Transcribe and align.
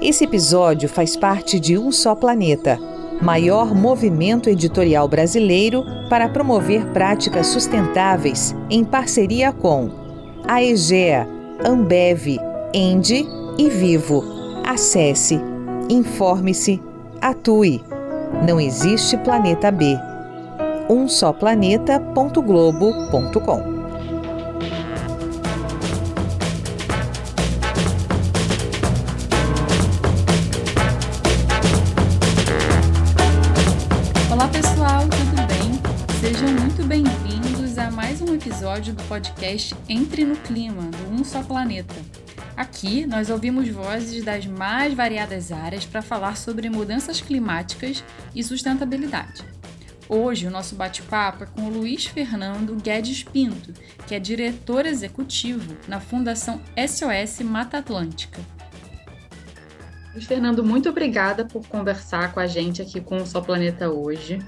Esse 0.00 0.24
episódio 0.24 0.88
faz 0.88 1.16
parte 1.16 1.58
de 1.58 1.76
Um 1.78 1.90
Só 1.90 2.14
Planeta, 2.14 2.78
maior 3.20 3.74
movimento 3.74 4.48
editorial 4.50 5.08
brasileiro 5.08 5.84
para 6.10 6.28
promover 6.28 6.84
práticas 6.92 7.46
sustentáveis 7.46 8.54
em 8.68 8.84
parceria 8.84 9.52
com 9.52 9.90
a 10.46 10.62
EGEA, 10.62 11.26
Ambev, 11.64 12.38
Endi 12.74 13.26
e 13.58 13.70
Vivo. 13.70 14.22
Acesse, 14.66 15.40
informe-se, 15.88 16.78
atue. 17.20 17.82
Não 18.46 18.60
existe 18.60 19.16
planeta 19.16 19.70
B. 19.70 19.96
umsoplaneta.globo.com 20.90 23.06
episódio 23.16 23.62
do 23.62 23.75
podcast 39.26 39.74
Entre 39.88 40.24
no 40.24 40.36
Clima, 40.36 40.82
do 40.82 41.12
Um 41.12 41.24
Só 41.24 41.42
Planeta. 41.42 41.94
Aqui 42.56 43.04
nós 43.06 43.28
ouvimos 43.28 43.68
vozes 43.68 44.24
das 44.24 44.46
mais 44.46 44.94
variadas 44.94 45.50
áreas 45.50 45.84
para 45.84 46.00
falar 46.00 46.36
sobre 46.36 46.70
mudanças 46.70 47.20
climáticas 47.20 48.04
e 48.34 48.42
sustentabilidade. 48.42 49.44
Hoje 50.08 50.46
o 50.46 50.50
nosso 50.50 50.76
bate-papo 50.76 51.44
é 51.44 51.46
com 51.46 51.62
o 51.62 51.68
Luiz 51.68 52.06
Fernando 52.06 52.76
Guedes 52.76 53.24
Pinto, 53.24 53.72
que 54.06 54.14
é 54.14 54.20
diretor 54.20 54.86
executivo 54.86 55.76
na 55.88 55.98
Fundação 55.98 56.60
SOS 56.76 57.40
Mata 57.40 57.78
Atlântica. 57.78 58.40
Luiz 60.12 60.24
Fernando, 60.24 60.64
muito 60.64 60.88
obrigada 60.88 61.44
por 61.44 61.66
conversar 61.66 62.32
com 62.32 62.40
a 62.40 62.46
gente 62.46 62.80
aqui 62.80 63.00
com 63.00 63.16
o 63.16 63.26
Só 63.26 63.40
Planeta 63.40 63.90
hoje. 63.90 64.38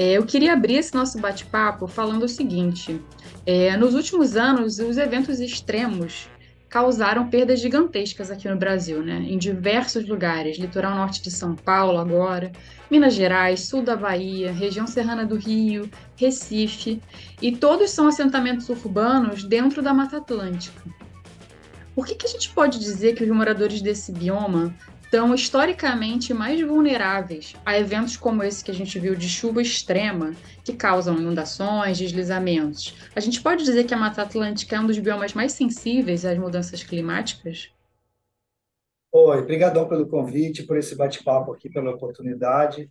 É, 0.00 0.12
eu 0.12 0.24
queria 0.24 0.54
abrir 0.54 0.76
esse 0.76 0.94
nosso 0.94 1.18
bate-papo 1.18 1.86
falando 1.86 2.22
o 2.22 2.28
seguinte: 2.28 2.98
é, 3.44 3.76
nos 3.76 3.92
últimos 3.92 4.34
anos, 4.34 4.78
os 4.78 4.96
eventos 4.96 5.40
extremos 5.40 6.26
causaram 6.70 7.28
perdas 7.28 7.60
gigantescas 7.60 8.30
aqui 8.30 8.48
no 8.48 8.56
Brasil, 8.56 9.02
né? 9.02 9.18
Em 9.28 9.36
diversos 9.36 10.08
lugares, 10.08 10.56
litoral 10.56 10.94
norte 10.94 11.20
de 11.20 11.30
São 11.30 11.54
Paulo 11.54 11.98
agora, 11.98 12.50
Minas 12.90 13.12
Gerais, 13.12 13.60
sul 13.60 13.82
da 13.82 13.94
Bahia, 13.94 14.50
região 14.50 14.86
serrana 14.86 15.26
do 15.26 15.36
Rio, 15.36 15.90
Recife, 16.16 17.02
e 17.42 17.52
todos 17.54 17.90
são 17.90 18.08
assentamentos 18.08 18.70
urbanos 18.70 19.44
dentro 19.44 19.82
da 19.82 19.92
Mata 19.92 20.16
Atlântica. 20.16 20.82
Por 21.94 22.06
que, 22.06 22.14
que 22.14 22.26
a 22.26 22.30
gente 22.30 22.48
pode 22.48 22.78
dizer 22.78 23.14
que 23.14 23.24
os 23.24 23.28
moradores 23.28 23.82
desse 23.82 24.12
bioma 24.12 24.74
estão 25.10 25.34
historicamente 25.34 26.32
mais 26.32 26.60
vulneráveis 26.60 27.56
a 27.66 27.76
eventos 27.76 28.16
como 28.16 28.44
esse 28.44 28.62
que 28.62 28.70
a 28.70 28.74
gente 28.74 28.96
viu 28.96 29.16
de 29.16 29.28
chuva 29.28 29.60
extrema, 29.60 30.36
que 30.64 30.72
causam 30.72 31.18
inundações, 31.18 31.98
deslizamentos. 31.98 32.96
A 33.16 33.18
gente 33.18 33.42
pode 33.42 33.64
dizer 33.64 33.82
que 33.82 33.92
a 33.92 33.96
Mata 33.96 34.22
Atlântica 34.22 34.76
é 34.76 34.80
um 34.80 34.86
dos 34.86 35.00
biomas 35.00 35.34
mais 35.34 35.50
sensíveis 35.50 36.24
às 36.24 36.38
mudanças 36.38 36.84
climáticas? 36.84 37.72
Oi, 39.10 39.38
obrigadão 39.40 39.88
pelo 39.88 40.06
convite, 40.06 40.62
por 40.62 40.76
esse 40.76 40.94
bate-papo 40.94 41.52
aqui, 41.52 41.68
pela 41.68 41.90
oportunidade. 41.90 42.88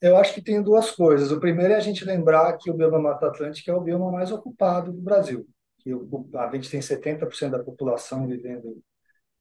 Eu 0.00 0.16
acho 0.16 0.32
que 0.32 0.40
tem 0.40 0.62
duas 0.62 0.90
coisas. 0.90 1.30
O 1.30 1.38
primeiro 1.38 1.74
é 1.74 1.76
a 1.76 1.80
gente 1.80 2.02
lembrar 2.02 2.56
que 2.56 2.70
o 2.70 2.74
bioma 2.74 2.98
Mata 2.98 3.26
Atlântica 3.26 3.70
é 3.70 3.74
o 3.74 3.80
bioma 3.82 4.10
mais 4.10 4.32
ocupado 4.32 4.90
do 4.90 5.02
Brasil. 5.02 5.46
Que 5.80 5.92
a 5.92 6.50
gente 6.54 6.70
tem 6.70 6.80
70% 6.80 7.50
da 7.50 7.62
população 7.62 8.26
vivendo 8.26 8.82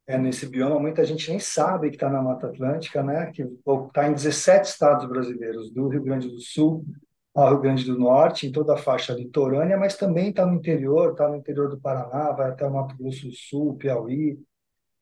é, 0.07 0.17
nesse 0.17 0.47
bioma, 0.47 0.79
muita 0.79 1.05
gente 1.05 1.29
nem 1.29 1.39
sabe 1.39 1.89
que 1.89 1.95
está 1.95 2.09
na 2.09 2.21
Mata 2.21 2.47
Atlântica, 2.47 3.03
né? 3.03 3.31
que 3.31 3.43
está 3.43 4.07
em 4.07 4.13
17 4.13 4.67
estados 4.67 5.07
brasileiros, 5.07 5.71
do 5.71 5.87
Rio 5.87 6.03
Grande 6.03 6.27
do 6.27 6.39
Sul 6.39 6.85
ao 7.33 7.49
Rio 7.49 7.61
Grande 7.61 7.85
do 7.85 7.97
Norte, 7.97 8.45
em 8.45 8.51
toda 8.51 8.73
a 8.73 8.77
faixa 8.77 9.13
litorânea, 9.13 9.77
mas 9.77 9.95
também 9.95 10.29
está 10.29 10.45
no 10.45 10.55
interior, 10.55 11.11
está 11.11 11.29
no 11.29 11.37
interior 11.37 11.69
do 11.69 11.79
Paraná, 11.79 12.31
vai 12.33 12.49
até 12.49 12.65
o 12.65 12.73
Mato 12.73 12.97
Grosso 12.97 13.27
do 13.27 13.33
Sul, 13.33 13.77
Piauí. 13.77 14.37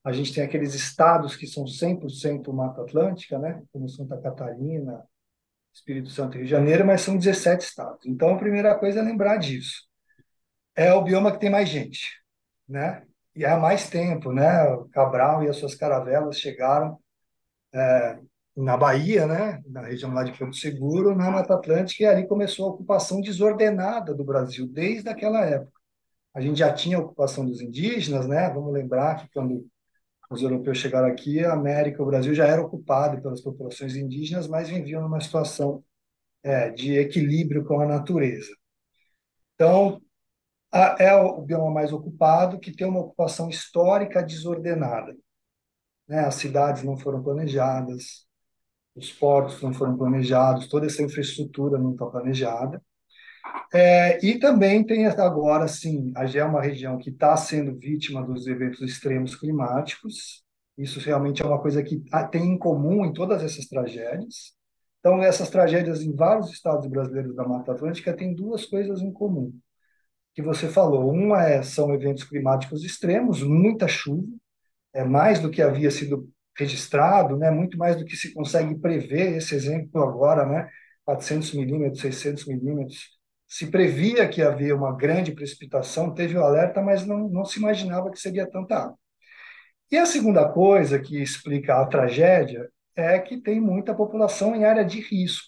A 0.04 0.12
gente 0.12 0.34
tem 0.34 0.44
aqueles 0.44 0.76
estados 0.76 1.36
que 1.36 1.48
são 1.48 1.66
100% 1.66 2.54
Mata 2.54 2.82
Atlântica, 2.82 3.40
né? 3.40 3.64
como 3.74 3.90
Santa 3.90 4.16
Catarina, 4.18 5.04
Espírito 5.74 6.10
Santo 6.10 6.36
e 6.36 6.38
Rio 6.40 6.46
de 6.46 6.52
Janeiro, 6.52 6.86
mas 6.86 7.02
são 7.02 7.18
17 7.18 7.64
estados. 7.64 8.06
Então, 8.06 8.36
a 8.36 8.38
primeira 8.38 8.78
coisa 8.78 9.00
é 9.00 9.04
lembrar 9.04 9.38
disso. 9.38 9.88
É 10.76 10.94
o 10.94 11.02
bioma 11.02 11.32
que 11.32 11.40
tem 11.40 11.50
mais 11.50 11.68
gente, 11.68 12.22
né? 12.68 13.04
E 13.40 13.46
há 13.46 13.58
mais 13.58 13.90
tempo, 13.90 14.34
né? 14.34 14.44
Cabral 14.92 15.44
e 15.44 15.48
as 15.48 15.56
suas 15.56 15.74
caravelas 15.74 16.38
chegaram 16.38 17.00
é, 17.74 18.20
na 18.56 18.76
Bahia, 18.76 19.26
né? 19.26 19.62
Na 19.66 19.84
região 19.84 20.14
lá 20.14 20.26
de 20.26 20.38
Porto 20.38 20.58
Seguro, 20.58 21.16
na 21.16 21.32
Mata 21.32 21.54
Atlântica, 21.54 22.04
e 22.04 22.06
ali 22.06 22.28
começou 22.28 22.66
a 22.68 22.74
ocupação 22.74 23.22
desordenada 23.22 24.14
do 24.14 24.26
Brasil 24.26 24.68
desde 24.68 25.08
aquela 25.08 25.46
época. 25.46 25.72
A 26.34 26.42
gente 26.42 26.60
já 26.60 26.74
tinha 26.74 26.98
a 26.98 27.02
ocupação 27.02 27.46
dos 27.46 27.62
indígenas, 27.62 28.28
né? 28.28 28.50
Vamos 28.50 28.74
lembrar 28.74 29.16
que 29.22 29.30
quando 29.34 29.66
os 30.30 30.42
europeus 30.44 30.78
chegaram 30.78 31.08
aqui, 31.08 31.40
a 31.44 31.54
América, 31.54 32.04
o 32.04 32.06
Brasil 32.06 32.34
já 32.36 32.46
era 32.46 32.62
ocupado 32.62 33.22
pelas 33.22 33.40
populações 33.42 33.96
indígenas, 33.96 34.50
mas 34.50 34.68
viviam 34.68 35.02
numa 35.02 35.22
situação 35.22 35.82
é, 36.44 36.70
de 36.72 36.98
equilíbrio 36.98 37.64
com 37.64 37.80
a 37.80 37.86
natureza. 37.88 38.52
Então, 39.56 40.02
é 40.72 41.14
o 41.16 41.42
bioma 41.42 41.72
mais 41.72 41.92
ocupado, 41.92 42.60
que 42.60 42.72
tem 42.72 42.88
uma 42.88 43.00
ocupação 43.00 43.50
histórica 43.50 44.22
desordenada. 44.24 45.16
Né? 46.08 46.20
As 46.20 46.36
cidades 46.36 46.84
não 46.84 46.98
foram 46.98 47.24
planejadas, 47.24 48.28
os 48.96 49.12
portos 49.12 49.62
não 49.62 49.74
foram 49.74 49.98
planejados, 49.98 50.68
toda 50.68 50.86
essa 50.86 51.02
infraestrutura 51.02 51.80
não 51.80 51.94
está 51.94 52.06
planejada. 52.06 52.82
É, 53.74 54.24
e 54.26 54.40
também 54.40 54.84
tem 54.86 55.08
agora, 55.08 55.68
sim, 55.68 56.12
a 56.16 56.26
é 56.26 56.44
uma 56.44 56.62
região 56.62 56.98
que 56.98 57.10
está 57.10 57.36
sendo 57.38 57.78
vítima 57.78 58.24
dos 58.24 58.48
eventos 58.48 58.82
extremos 58.82 59.36
climáticos. 59.36 60.44
Isso 60.78 61.00
realmente 61.00 61.42
é 61.42 61.46
uma 61.46 61.62
coisa 61.62 61.84
que 61.84 62.02
tem 62.32 62.54
em 62.54 62.58
comum 62.58 63.06
em 63.06 63.14
todas 63.14 63.44
essas 63.44 63.66
tragédias. 63.66 64.54
Então, 65.00 65.22
essas 65.24 65.50
tragédias 65.50 66.02
em 66.02 66.14
vários 66.16 66.52
estados 66.52 66.88
brasileiros 66.88 67.36
da 67.36 67.48
Mata 67.48 67.72
Atlântica 67.72 68.16
têm 68.16 68.36
duas 68.36 68.66
coisas 68.66 69.02
em 69.02 69.12
comum 69.12 69.54
que 70.40 70.46
você 70.46 70.70
falou. 70.70 71.12
Uma 71.12 71.44
é, 71.44 71.62
são 71.62 71.94
eventos 71.94 72.24
climáticos 72.24 72.84
extremos, 72.86 73.44
muita 73.44 73.88
chuva, 73.88 74.28
é 74.94 75.04
mais 75.04 75.40
do 75.40 75.52
que 75.52 75.62
havia 75.62 75.92
sido 75.92 76.30
registrado, 76.58 77.38
né? 77.38 77.52
Muito 77.52 77.78
mais 77.78 77.96
do 77.98 78.06
que 78.06 78.16
se 78.16 78.34
consegue 78.34 78.76
prever. 78.80 79.38
Esse 79.38 79.56
exemplo 79.56 80.02
agora, 80.02 80.46
né? 80.46 80.70
400 81.06 81.54
milímetros, 81.54 82.02
600 82.02 82.46
milímetros. 82.46 83.10
Se 83.48 83.68
previa 83.68 84.28
que 84.30 84.42
havia 84.42 84.76
uma 84.76 84.96
grande 84.96 85.34
precipitação, 85.34 86.14
teve 86.14 86.38
o 86.38 86.44
alerta, 86.44 86.82
mas 86.82 87.06
não, 87.06 87.30
não 87.30 87.46
se 87.46 87.60
imaginava 87.60 88.12
que 88.12 88.20
seria 88.20 88.50
tanta 88.50 88.76
água. 88.76 88.98
E 89.92 89.98
a 89.98 90.06
segunda 90.06 90.48
coisa 90.48 91.00
que 91.00 91.22
explica 91.22 91.82
a 91.82 91.86
tragédia 91.86 92.70
é 92.96 93.20
que 93.20 93.42
tem 93.42 93.60
muita 93.60 93.96
população 93.96 94.56
em 94.56 94.66
área 94.66 94.86
de 94.86 95.00
risco. 95.02 95.48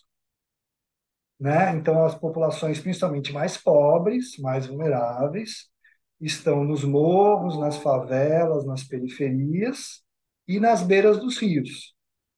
Né? 1.42 1.76
Então, 1.76 2.06
as 2.06 2.14
populações, 2.14 2.80
principalmente 2.80 3.34
mais 3.34 3.58
pobres, 3.58 4.38
mais 4.38 4.68
vulneráveis, 4.68 5.72
estão 6.20 6.64
nos 6.64 6.84
morros, 6.84 7.58
nas 7.60 7.78
favelas, 7.78 8.64
nas 8.64 8.84
periferias 8.84 10.04
e 10.48 10.60
nas 10.60 10.84
beiras 10.84 11.18
dos 11.18 11.40
rios. 11.40 11.96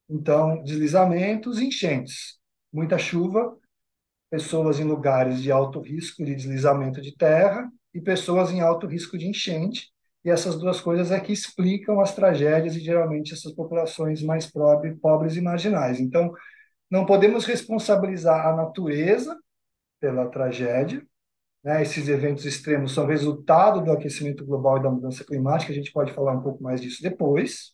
Então, 0.10 0.64
deslizamentos 0.64 1.60
e 1.60 1.66
enchentes. 1.66 2.40
Muita 2.72 2.98
chuva, 2.98 3.58
pessoas 4.30 4.80
em 4.80 4.86
lugares 4.86 5.42
de 5.42 5.52
alto 5.52 5.82
risco 5.82 6.24
de 6.24 6.34
deslizamento 6.34 7.02
de 7.02 7.14
terra 7.14 7.70
e 7.94 8.00
pessoas 8.00 8.52
em 8.52 8.62
alto 8.62 8.88
risco 8.88 9.18
de 9.18 9.28
enchente. 9.28 9.92
E 10.24 10.30
essas 10.30 10.58
duas 10.58 10.80
coisas 10.80 11.12
é 11.12 11.20
que 11.20 11.34
explicam 11.34 12.00
as 12.00 12.16
tragédias 12.16 12.78
e 12.78 12.80
geralmente 12.80 13.34
essas 13.34 13.52
populações 13.52 14.24
mais 14.24 14.48
pobres, 14.50 14.98
pobres 15.02 15.36
e 15.36 15.42
marginais. 15.42 16.00
Então, 16.00 16.34
não 16.94 17.08
podemos 17.08 17.46
responsabilizar 17.46 18.46
a 18.46 18.56
natureza 18.56 19.36
pela 20.00 20.30
tragédia. 20.30 21.04
Né? 21.64 21.82
Esses 21.82 22.08
eventos 22.08 22.46
extremos 22.46 22.94
são 22.94 23.08
resultado 23.08 23.84
do 23.84 23.92
aquecimento 23.92 24.46
global 24.46 24.78
e 24.78 24.84
da 24.84 24.92
mudança 24.92 25.26
climática. 25.26 25.72
A 25.72 25.76
gente 25.76 25.92
pode 25.92 26.14
falar 26.14 26.34
um 26.34 26.44
pouco 26.44 26.62
mais 26.62 26.80
disso 26.80 27.02
depois. 27.02 27.72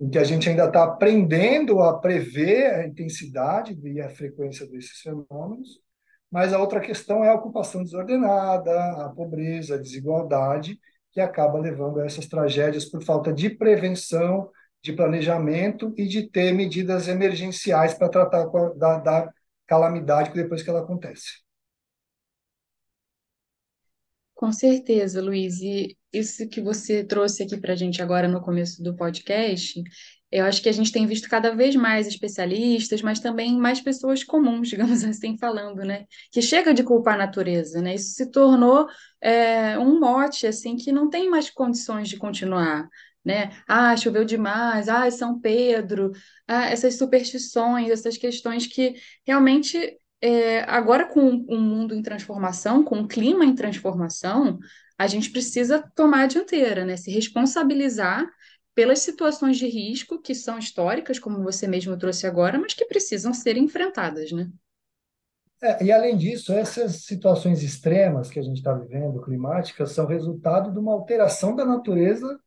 Em 0.00 0.08
que 0.08 0.18
a 0.18 0.22
gente 0.22 0.48
ainda 0.48 0.66
está 0.66 0.84
aprendendo 0.84 1.80
a 1.82 1.98
prever 1.98 2.72
a 2.72 2.86
intensidade 2.86 3.76
e 3.82 4.00
a 4.00 4.08
frequência 4.08 4.68
desses 4.68 5.00
fenômenos. 5.00 5.80
Mas 6.30 6.52
a 6.52 6.60
outra 6.60 6.78
questão 6.78 7.24
é 7.24 7.28
a 7.28 7.34
ocupação 7.34 7.82
desordenada, 7.82 9.04
a 9.04 9.08
pobreza, 9.08 9.74
a 9.74 9.78
desigualdade, 9.78 10.78
que 11.10 11.20
acaba 11.20 11.58
levando 11.58 11.98
a 11.98 12.06
essas 12.06 12.28
tragédias 12.28 12.84
por 12.84 13.02
falta 13.02 13.32
de 13.32 13.50
prevenção 13.50 14.48
de 14.82 14.92
planejamento 14.92 15.94
e 15.96 16.06
de 16.06 16.28
ter 16.28 16.52
medidas 16.52 17.08
emergenciais 17.08 17.94
para 17.94 18.08
tratar 18.08 18.46
da, 18.76 18.98
da 18.98 19.32
calamidade 19.66 20.34
depois 20.34 20.62
que 20.62 20.70
ela 20.70 20.80
acontece. 20.80 21.42
Com 24.34 24.50
certeza, 24.50 25.22
Luiz. 25.22 25.60
E 25.60 25.96
isso 26.12 26.48
que 26.48 26.60
você 26.60 27.04
trouxe 27.04 27.44
aqui 27.44 27.56
para 27.56 27.74
a 27.74 27.76
gente 27.76 28.02
agora 28.02 28.26
no 28.26 28.40
começo 28.40 28.82
do 28.82 28.96
podcast, 28.96 29.80
eu 30.32 30.44
acho 30.46 30.60
que 30.60 30.68
a 30.68 30.72
gente 30.72 30.90
tem 30.90 31.06
visto 31.06 31.28
cada 31.28 31.54
vez 31.54 31.76
mais 31.76 32.08
especialistas, 32.08 33.02
mas 33.02 33.20
também 33.20 33.56
mais 33.56 33.80
pessoas 33.80 34.24
comuns, 34.24 34.66
digamos 34.68 35.04
assim, 35.04 35.38
falando, 35.38 35.84
né? 35.84 36.06
Que 36.32 36.42
chega 36.42 36.74
de 36.74 36.82
culpar 36.82 37.14
a 37.14 37.18
natureza, 37.18 37.80
né? 37.80 37.94
Isso 37.94 38.14
se 38.14 38.30
tornou 38.32 38.88
é, 39.20 39.78
um 39.78 40.00
mote, 40.00 40.46
assim, 40.46 40.74
que 40.74 40.90
não 40.90 41.08
tem 41.08 41.30
mais 41.30 41.48
condições 41.48 42.08
de 42.08 42.16
continuar. 42.16 42.88
Né? 43.24 43.52
Ah, 43.68 43.96
choveu 43.96 44.24
demais, 44.24 44.88
ah, 44.88 45.08
São 45.10 45.40
Pedro, 45.40 46.10
ah, 46.46 46.66
essas 46.70 46.96
superstições, 46.96 47.88
essas 47.88 48.16
questões 48.16 48.66
que 48.66 48.94
realmente 49.24 49.98
é, 50.20 50.60
agora 50.62 51.06
com 51.06 51.20
um 51.48 51.60
mundo 51.60 51.94
em 51.94 52.02
transformação, 52.02 52.84
com 52.84 52.98
um 52.98 53.08
clima 53.08 53.44
em 53.44 53.54
transformação, 53.54 54.58
a 54.96 55.06
gente 55.08 55.30
precisa 55.30 55.82
tomar 55.94 56.22
a 56.22 56.26
dianteira, 56.26 56.84
né? 56.84 56.96
Se 56.96 57.10
responsabilizar 57.10 58.24
pelas 58.74 59.00
situações 59.00 59.58
de 59.58 59.66
risco 59.66 60.20
que 60.20 60.34
são 60.34 60.58
históricas, 60.58 61.18
como 61.18 61.42
você 61.42 61.66
mesmo 61.66 61.96
trouxe 61.98 62.26
agora, 62.26 62.58
mas 62.58 62.72
que 62.72 62.86
precisam 62.86 63.34
ser 63.34 63.56
enfrentadas, 63.56 64.30
né? 64.32 64.48
É, 65.60 65.84
e 65.84 65.92
além 65.92 66.16
disso, 66.16 66.52
essas 66.52 67.04
situações 67.04 67.62
extremas 67.62 68.30
que 68.30 68.38
a 68.38 68.42
gente 68.42 68.56
está 68.58 68.72
vivendo, 68.72 69.22
climáticas, 69.22 69.92
são 69.92 70.06
resultado 70.06 70.72
de 70.72 70.78
uma 70.78 70.92
alteração 70.92 71.54
da 71.54 71.64
natureza 71.64 72.38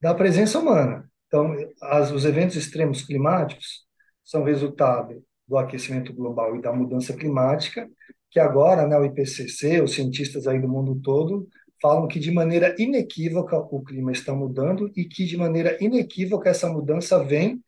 da 0.00 0.14
presença 0.14 0.58
humana. 0.58 1.08
Então, 1.26 1.54
as, 1.82 2.10
os 2.10 2.24
eventos 2.24 2.56
extremos 2.56 3.02
climáticos 3.02 3.84
são 4.24 4.42
resultado 4.42 5.22
do 5.46 5.58
aquecimento 5.58 6.12
global 6.12 6.56
e 6.56 6.62
da 6.62 6.72
mudança 6.72 7.12
climática, 7.12 7.88
que 8.30 8.38
agora, 8.38 8.86
né, 8.86 8.96
o 8.96 9.04
IPCC, 9.04 9.80
os 9.80 9.94
cientistas 9.94 10.46
aí 10.46 10.60
do 10.60 10.68
mundo 10.68 11.00
todo, 11.02 11.48
falam 11.80 12.06
que 12.06 12.20
de 12.20 12.30
maneira 12.30 12.74
inequívoca 12.78 13.58
o 13.58 13.82
clima 13.82 14.12
está 14.12 14.34
mudando 14.34 14.90
e 14.96 15.04
que 15.04 15.24
de 15.24 15.36
maneira 15.36 15.76
inequívoca 15.82 16.50
essa 16.50 16.68
mudança 16.68 17.22
vem 17.24 17.62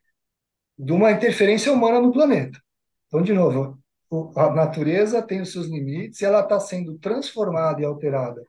de 0.79 0.93
uma 0.93 1.11
interferência 1.11 1.73
humana 1.73 2.01
no 2.01 2.13
planeta. 2.13 2.59
Então, 3.09 3.23
de 3.23 3.33
novo, 3.33 3.79
a 4.37 4.51
natureza 4.51 5.23
tem 5.23 5.41
os 5.41 5.53
seus 5.53 5.67
limites 5.67 6.21
e 6.21 6.25
ela 6.25 6.41
está 6.41 6.61
sendo 6.61 6.99
transformada 6.99 7.81
e 7.81 7.85
alterada 7.85 8.45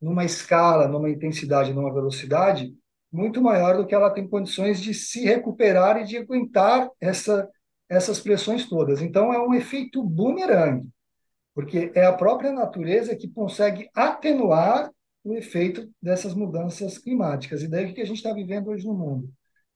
numa 0.00 0.24
escala, 0.24 0.86
numa 0.86 1.10
intensidade, 1.10 1.72
numa 1.72 1.92
velocidade 1.92 2.72
muito 3.10 3.40
maior 3.40 3.76
do 3.76 3.86
que 3.86 3.94
ela 3.94 4.10
tem 4.10 4.28
condições 4.28 4.80
de 4.80 4.92
se 4.92 5.24
recuperar 5.24 6.00
e 6.00 6.04
de 6.04 6.18
aguentar 6.18 6.90
essa 7.00 7.48
essas 7.88 8.20
pressões 8.20 8.68
todas. 8.68 9.00
Então, 9.00 9.32
é 9.32 9.40
um 9.40 9.54
efeito 9.54 10.02
bumerangue, 10.02 10.88
porque 11.54 11.90
é 11.94 12.04
a 12.04 12.12
própria 12.12 12.52
natureza 12.52 13.16
que 13.16 13.28
consegue 13.28 13.88
atenuar 13.94 14.90
o 15.24 15.34
efeito 15.34 15.90
dessas 16.00 16.34
mudanças 16.34 16.98
climáticas. 16.98 17.62
E 17.62 17.68
daí 17.68 17.90
o 17.90 17.94
que 17.94 18.00
a 18.00 18.06
gente 18.06 18.18
está 18.18 18.32
vivendo 18.32 18.68
hoje 18.68 18.86
no 18.86 18.94
mundo? 18.94 19.30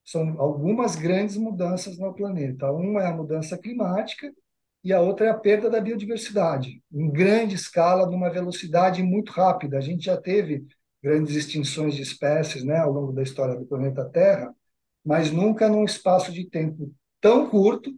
São 0.05 0.39
algumas 0.39 0.95
grandes 0.95 1.37
mudanças 1.37 1.97
no 1.97 2.13
planeta. 2.13 2.71
Uma 2.71 3.03
é 3.03 3.07
a 3.07 3.15
mudança 3.15 3.57
climática 3.57 4.31
e 4.83 4.91
a 4.91 5.01
outra 5.01 5.27
é 5.27 5.29
a 5.29 5.37
perda 5.37 5.69
da 5.69 5.79
biodiversidade, 5.79 6.81
em 6.91 7.09
grande 7.09 7.55
escala, 7.55 8.05
numa 8.05 8.29
velocidade 8.29 9.01
muito 9.01 9.31
rápida. 9.31 9.77
A 9.77 9.81
gente 9.81 10.05
já 10.05 10.17
teve 10.17 10.65
grandes 11.03 11.35
extinções 11.35 11.95
de 11.95 12.01
espécies 12.01 12.63
né, 12.63 12.77
ao 12.77 12.91
longo 12.91 13.11
da 13.11 13.21
história 13.21 13.55
do 13.55 13.65
planeta 13.65 14.05
Terra, 14.05 14.55
mas 15.05 15.29
nunca 15.29 15.67
num 15.67 15.83
espaço 15.83 16.31
de 16.31 16.49
tempo 16.49 16.93
tão 17.19 17.49
curto 17.49 17.93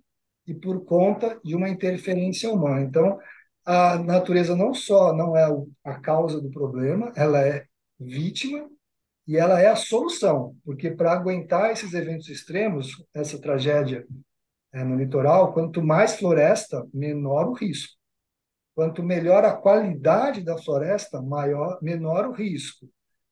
e 0.47 0.53
por 0.53 0.83
conta 0.83 1.39
de 1.43 1.55
uma 1.55 1.69
interferência 1.69 2.51
humana. 2.51 2.81
Então, 2.81 3.19
a 3.63 3.97
natureza 3.99 4.55
não 4.55 4.73
só 4.73 5.13
não 5.13 5.37
é 5.37 5.45
a 5.83 5.99
causa 5.99 6.41
do 6.41 6.49
problema, 6.49 7.11
ela 7.15 7.41
é 7.41 7.65
vítima 7.99 8.67
e 9.27 9.37
ela 9.37 9.59
é 9.59 9.67
a 9.67 9.75
solução, 9.75 10.55
porque 10.63 10.91
para 10.91 11.11
aguentar 11.11 11.71
esses 11.71 11.93
eventos 11.93 12.29
extremos, 12.29 13.03
essa 13.13 13.39
tragédia 13.39 14.05
é, 14.71 14.83
no 14.83 14.95
litoral, 14.95 15.53
quanto 15.53 15.81
mais 15.81 16.17
floresta, 16.17 16.85
menor 16.93 17.47
o 17.47 17.53
risco. 17.53 17.95
Quanto 18.75 19.01
melhor 19.01 19.45
a 19.45 19.55
qualidade 19.55 20.43
da 20.43 20.57
floresta, 20.57 21.21
maior, 21.21 21.79
menor 21.81 22.27
o 22.27 22.33
risco. 22.33 22.87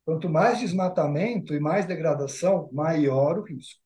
Quanto 0.06 0.30
mais 0.30 0.60
desmatamento 0.60 1.54
e 1.54 1.60
mais 1.60 1.86
degradação, 1.86 2.70
maior 2.72 3.40
o 3.40 3.44
risco. 3.44 3.82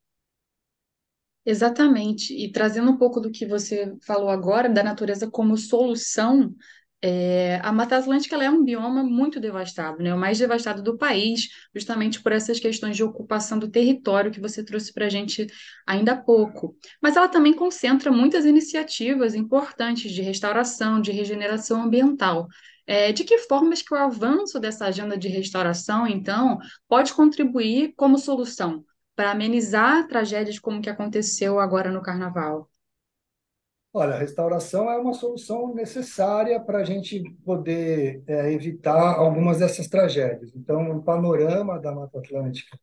Exatamente. 1.44 2.34
E 2.34 2.52
trazendo 2.52 2.90
um 2.90 2.98
pouco 2.98 3.20
do 3.20 3.30
que 3.30 3.46
você 3.46 3.96
falou 4.06 4.28
agora, 4.28 4.68
da 4.68 4.82
natureza 4.82 5.30
como 5.30 5.56
solução, 5.56 6.54
é, 7.00 7.60
a 7.62 7.72
Mata 7.72 7.96
Atlântica 7.96 8.36
é 8.36 8.50
um 8.50 8.64
bioma 8.64 9.02
muito 9.02 9.40
devastado, 9.40 10.02
né? 10.02 10.12
O 10.12 10.18
mais 10.18 10.36
devastado 10.36 10.82
do 10.82 10.98
país, 10.98 11.48
justamente 11.74 12.20
por 12.20 12.32
essas 12.32 12.58
questões 12.58 12.96
de 12.96 13.04
ocupação 13.04 13.58
do 13.58 13.70
território 13.70 14.30
que 14.32 14.40
você 14.40 14.64
trouxe 14.64 14.92
para 14.92 15.06
a 15.06 15.08
gente 15.08 15.46
ainda 15.86 16.12
há 16.12 16.16
pouco. 16.16 16.76
Mas 17.00 17.16
ela 17.16 17.28
também 17.28 17.54
concentra 17.54 18.10
muitas 18.10 18.44
iniciativas 18.44 19.34
importantes 19.34 20.10
de 20.12 20.20
restauração, 20.20 21.00
de 21.00 21.12
regeneração 21.12 21.82
ambiental. 21.82 22.48
É, 22.90 23.12
de 23.12 23.22
que 23.22 23.36
formas 23.36 23.82
que 23.82 23.92
o 23.92 23.98
avanço 23.98 24.58
dessa 24.58 24.86
agenda 24.86 25.18
de 25.18 25.28
restauração, 25.28 26.06
então, 26.06 26.58
pode 26.88 27.12
contribuir 27.12 27.92
como 27.94 28.16
solução 28.16 28.82
para 29.14 29.32
amenizar 29.32 30.08
tragédias 30.08 30.58
como 30.58 30.80
que 30.80 30.88
aconteceu 30.88 31.60
agora 31.60 31.92
no 31.92 32.00
Carnaval? 32.00 32.70
Olha, 33.92 34.14
a 34.14 34.18
restauração 34.18 34.90
é 34.90 34.96
uma 34.96 35.12
solução 35.12 35.74
necessária 35.74 36.58
para 36.58 36.78
a 36.78 36.84
gente 36.84 37.22
poder 37.44 38.22
é, 38.26 38.52
evitar 38.54 39.16
algumas 39.16 39.58
dessas 39.58 39.86
tragédias. 39.86 40.50
Então, 40.56 40.90
o 40.90 41.02
panorama 41.02 41.78
da 41.78 41.92
Mata 41.92 42.18
Atlântica 42.18 42.78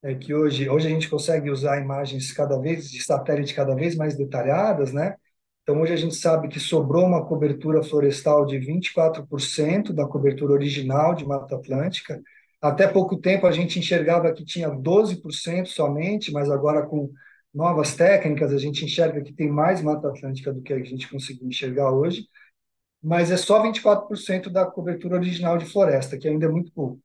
é 0.00 0.14
que 0.14 0.32
hoje, 0.32 0.68
hoje 0.68 0.86
a 0.86 0.90
gente 0.90 1.10
consegue 1.10 1.50
usar 1.50 1.80
imagens 1.80 2.32
cada 2.32 2.56
vez 2.56 2.88
de 2.88 3.02
satélite 3.02 3.52
cada 3.52 3.74
vez 3.74 3.96
mais 3.96 4.16
detalhadas, 4.16 4.92
né? 4.92 5.16
Então, 5.70 5.82
hoje 5.82 5.92
a 5.92 5.96
gente 5.96 6.16
sabe 6.16 6.48
que 6.48 6.58
sobrou 6.58 7.06
uma 7.06 7.24
cobertura 7.24 7.80
florestal 7.80 8.44
de 8.44 8.58
24% 8.58 9.92
da 9.92 10.04
cobertura 10.04 10.52
original 10.52 11.14
de 11.14 11.24
Mata 11.24 11.54
Atlântica. 11.54 12.20
Até 12.60 12.88
pouco 12.88 13.16
tempo 13.16 13.46
a 13.46 13.52
gente 13.52 13.78
enxergava 13.78 14.32
que 14.32 14.44
tinha 14.44 14.68
12% 14.68 15.66
somente, 15.66 16.32
mas 16.32 16.50
agora 16.50 16.84
com 16.84 17.12
novas 17.54 17.94
técnicas 17.94 18.52
a 18.52 18.58
gente 18.58 18.84
enxerga 18.84 19.22
que 19.22 19.32
tem 19.32 19.48
mais 19.48 19.80
Mata 19.80 20.08
Atlântica 20.08 20.52
do 20.52 20.60
que 20.60 20.72
a 20.72 20.82
gente 20.82 21.08
conseguiu 21.08 21.46
enxergar 21.46 21.92
hoje, 21.92 22.26
mas 23.00 23.30
é 23.30 23.36
só 23.36 23.62
24% 23.62 24.50
da 24.50 24.66
cobertura 24.66 25.14
original 25.14 25.56
de 25.56 25.66
floresta, 25.66 26.18
que 26.18 26.26
ainda 26.26 26.46
é 26.46 26.48
muito 26.48 26.72
pouco. 26.72 26.98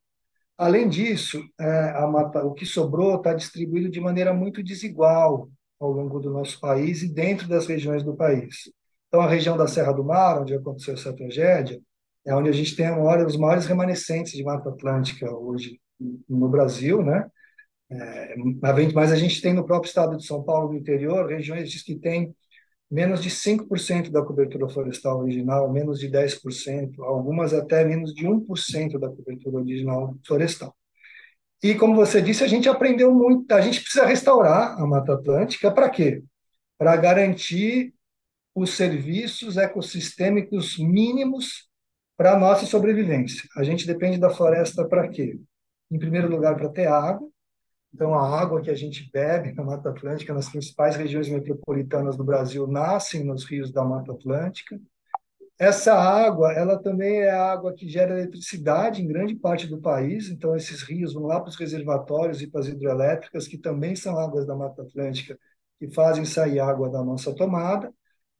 Além 0.57 0.89
disso, 0.89 1.39
é, 1.59 2.01
mata, 2.07 2.43
o 2.43 2.55
que 2.55 2.65
sobrou 2.65 3.17
está 3.17 3.31
distribuído 3.35 3.91
de 3.91 4.01
maneira 4.01 4.33
muito 4.33 4.63
desigual 4.63 5.51
ao 5.79 5.91
longo 5.91 6.19
do 6.19 6.31
nosso 6.31 6.59
país 6.59 7.03
e 7.03 7.13
dentro 7.13 7.47
das 7.47 7.67
regiões 7.67 8.03
do 8.03 8.15
país. 8.15 8.71
Então, 9.07 9.21
a 9.21 9.29
região 9.29 9.57
da 9.57 9.67
Serra 9.67 9.93
do 9.93 10.03
Mar, 10.03 10.41
onde 10.41 10.53
aconteceu 10.53 10.93
essa 10.93 11.13
tragédia, 11.13 11.79
é 12.25 12.35
onde 12.35 12.49
a 12.49 12.53
gente 12.53 12.75
tem 12.75 12.89
maior, 12.89 13.25
os 13.25 13.37
maiores 13.37 13.65
remanescentes 13.65 14.33
de 14.33 14.43
Mata 14.43 14.69
Atlântica 14.69 15.31
hoje 15.33 15.79
no 16.27 16.49
Brasil, 16.49 17.03
né? 17.03 17.29
É, 17.89 18.35
mas 18.93 19.11
a 19.11 19.15
gente 19.15 19.41
tem 19.41 19.53
no 19.53 19.65
próprio 19.65 19.87
estado 19.87 20.17
de 20.17 20.25
São 20.25 20.43
Paulo, 20.43 20.69
no 20.69 20.77
interior, 20.77 21.29
regiões 21.29 21.83
que 21.83 21.95
têm 21.95 22.35
menos 22.89 23.21
de 23.21 23.29
5% 23.29 24.11
da 24.11 24.23
cobertura 24.23 24.67
florestal 24.69 25.19
original, 25.19 25.71
menos 25.71 25.99
de 25.99 26.09
10%, 26.09 27.03
algumas 27.03 27.53
até 27.53 27.83
menos 27.85 28.13
de 28.13 28.27
1% 28.27 28.99
da 28.99 29.09
cobertura 29.09 29.57
original 29.57 30.15
florestal. 30.25 30.75
E 31.65 31.73
como 31.73 31.95
você 31.95 32.21
disse, 32.21 32.43
a 32.43 32.47
gente 32.47 32.69
aprendeu 32.69 33.11
muito, 33.11 33.51
a 33.51 33.59
gente 33.59 33.81
precisa 33.81 34.05
restaurar 34.05 34.79
a 34.79 34.85
Mata 34.85 35.15
Atlântica 35.15 35.71
para 35.71 35.89
quê? 35.89 36.23
Para 36.77 36.95
garantir 36.95 37.91
os 38.53 38.75
serviços 38.75 39.57
ecossistêmicos 39.57 40.77
mínimos 40.77 41.67
para 42.15 42.33
a 42.33 42.39
nossa 42.39 42.67
sobrevivência. 42.67 43.49
A 43.57 43.63
gente 43.63 43.87
depende 43.87 44.19
da 44.19 44.29
floresta 44.29 44.87
para 44.87 45.07
quê? 45.07 45.39
Em 45.89 45.97
primeiro 45.97 46.29
lugar, 46.29 46.55
para 46.55 46.69
ter 46.69 46.85
água. 46.85 47.27
Então, 47.91 48.13
a 48.13 48.39
água 48.39 48.61
que 48.61 48.69
a 48.69 48.75
gente 48.75 49.09
bebe 49.11 49.51
na 49.53 49.63
Mata 49.63 49.89
Atlântica, 49.89 50.35
nas 50.35 50.47
principais 50.47 50.95
regiões 50.95 51.27
metropolitanas 51.29 52.15
do 52.15 52.23
Brasil, 52.23 52.67
nascem 52.67 53.23
nos 53.23 53.43
rios 53.43 53.71
da 53.71 53.83
Mata 53.83 54.11
Atlântica. 54.11 54.79
Essa 55.57 55.93
água, 55.93 56.51
ela 56.51 56.77
também 56.81 57.21
é 57.21 57.29
a 57.31 57.51
água 57.51 57.73
que 57.73 57.87
gera 57.87 58.19
eletricidade 58.19 59.01
em 59.01 59.07
grande 59.07 59.35
parte 59.35 59.67
do 59.67 59.79
país. 59.79 60.29
Então, 60.29 60.55
esses 60.55 60.81
rios 60.81 61.13
vão 61.13 61.23
lá 61.23 61.39
para 61.39 61.49
os 61.49 61.55
reservatórios 61.55 62.41
e 62.41 62.47
para 62.47 62.59
as 62.59 62.67
hidrelétricas, 62.67 63.47
que 63.47 63.57
também 63.57 63.95
são 63.95 64.19
águas 64.19 64.45
da 64.45 64.55
Mata 64.55 64.81
Atlântica, 64.81 65.39
que 65.79 65.89
fazem 65.93 66.25
sair 66.25 66.59
água 66.59 66.89
da 66.89 67.01
nossa 67.03 67.33
tomada. 67.33 67.93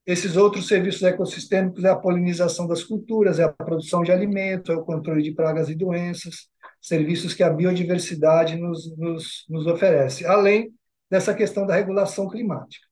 Esses 0.05 0.36
outros 0.36 0.67
serviços 0.67 1.03
ecossistêmicos 1.03 1.84
é 1.84 1.89
a 1.89 1.95
polinização 1.95 2.67
das 2.67 2.84
culturas, 2.84 3.39
é 3.39 3.43
a 3.43 3.50
produção 3.50 4.03
de 4.03 4.12
alimento, 4.12 4.72
é 4.72 4.75
o 4.75 4.84
controle 4.84 5.24
de 5.24 5.34
pragas 5.34 5.69
e 5.69 5.75
doenças, 5.75 6.48
serviços 6.81 7.34
que 7.34 7.41
a 7.43 7.50
biodiversidade 7.50 8.57
nos, 8.57 8.95
nos, 8.98 9.45
nos 9.50 9.65
oferece, 9.67 10.25
além 10.25 10.74
dessa 11.10 11.34
questão 11.34 11.65
da 11.65 11.75
regulação 11.75 12.29
climática. 12.29 12.85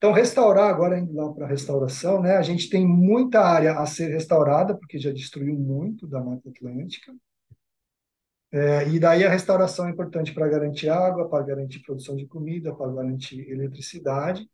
Então, 0.00 0.12
restaurar, 0.12 0.70
agora 0.70 0.98
indo 0.98 1.12
lá 1.12 1.30
para 1.30 1.44
a 1.44 1.48
restauração, 1.48 2.22
né, 2.22 2.38
a 2.38 2.42
gente 2.42 2.70
tem 2.70 2.86
muita 2.86 3.42
área 3.42 3.78
a 3.78 3.84
ser 3.84 4.08
restaurada, 4.08 4.74
porque 4.74 4.98
já 4.98 5.12
destruiu 5.12 5.54
muito 5.54 6.06
da 6.06 6.18
Mata 6.24 6.48
Atlântica. 6.48 7.12
É, 8.50 8.88
e 8.88 8.98
daí 8.98 9.26
a 9.26 9.28
restauração 9.28 9.86
é 9.86 9.90
importante 9.90 10.32
para 10.32 10.48
garantir 10.48 10.88
água, 10.88 11.28
para 11.28 11.44
garantir 11.44 11.80
produção 11.80 12.16
de 12.16 12.26
comida, 12.26 12.74
para 12.74 12.90
garantir 12.90 13.46
eletricidade. 13.50 14.48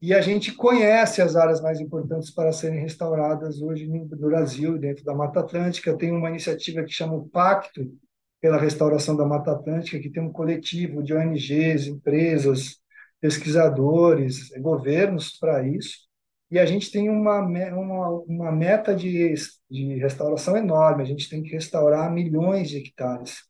E 0.00 0.14
a 0.14 0.22
gente 0.22 0.54
conhece 0.54 1.20
as 1.20 1.36
áreas 1.36 1.60
mais 1.60 1.80
importantes 1.80 2.30
para 2.30 2.50
serem 2.50 2.80
restauradas 2.80 3.60
hoje 3.60 3.86
no 3.86 4.06
Brasil, 4.06 4.78
dentro 4.78 5.04
da 5.04 5.14
Mata 5.14 5.40
Atlântica. 5.40 5.98
Tem 5.98 6.10
uma 6.10 6.30
iniciativa 6.30 6.82
que 6.82 6.92
chama 6.92 7.12
o 7.12 7.28
Pacto 7.28 7.94
pela 8.40 8.56
Restauração 8.56 9.14
da 9.14 9.26
Mata 9.26 9.52
Atlântica, 9.52 10.00
que 10.00 10.08
tem 10.08 10.22
um 10.22 10.32
coletivo 10.32 11.02
de 11.02 11.12
ONGs, 11.12 11.88
empresas, 11.88 12.80
pesquisadores, 13.20 14.50
governos 14.60 15.36
para 15.38 15.66
isso. 15.66 16.08
E 16.50 16.58
a 16.58 16.64
gente 16.64 16.90
tem 16.90 17.10
uma, 17.10 17.40
uma, 17.40 18.08
uma 18.26 18.52
meta 18.52 18.94
de, 18.94 19.34
de 19.70 19.98
restauração 19.98 20.56
enorme. 20.56 21.02
A 21.02 21.06
gente 21.06 21.28
tem 21.28 21.42
que 21.42 21.50
restaurar 21.50 22.10
milhões 22.12 22.70
de 22.70 22.78
hectares 22.78 23.42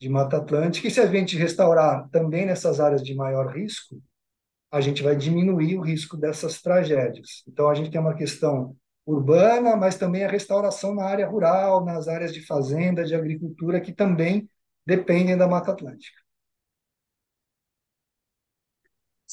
de 0.00 0.08
Mata 0.08 0.36
Atlântica. 0.36 0.86
E 0.86 0.90
se 0.90 1.00
a 1.00 1.06
gente 1.06 1.36
restaurar 1.36 2.08
também 2.10 2.44
nessas 2.44 2.80
áreas 2.80 3.02
de 3.02 3.14
maior 3.14 3.54
risco, 3.54 4.00
a 4.70 4.80
gente 4.80 5.02
vai 5.02 5.16
diminuir 5.16 5.78
o 5.78 5.80
risco 5.80 6.16
dessas 6.16 6.60
tragédias. 6.60 7.42
Então, 7.48 7.70
a 7.70 7.74
gente 7.74 7.90
tem 7.90 8.00
uma 8.00 8.14
questão 8.14 8.76
urbana, 9.06 9.76
mas 9.76 9.96
também 9.96 10.24
a 10.24 10.30
restauração 10.30 10.94
na 10.94 11.04
área 11.04 11.28
rural, 11.28 11.84
nas 11.84 12.08
áreas 12.08 12.32
de 12.34 12.44
fazenda, 12.44 13.04
de 13.04 13.14
agricultura, 13.14 13.80
que 13.80 13.92
também 13.92 14.48
dependem 14.84 15.36
da 15.36 15.46
Mata 15.46 15.72
Atlântica. 15.72 16.23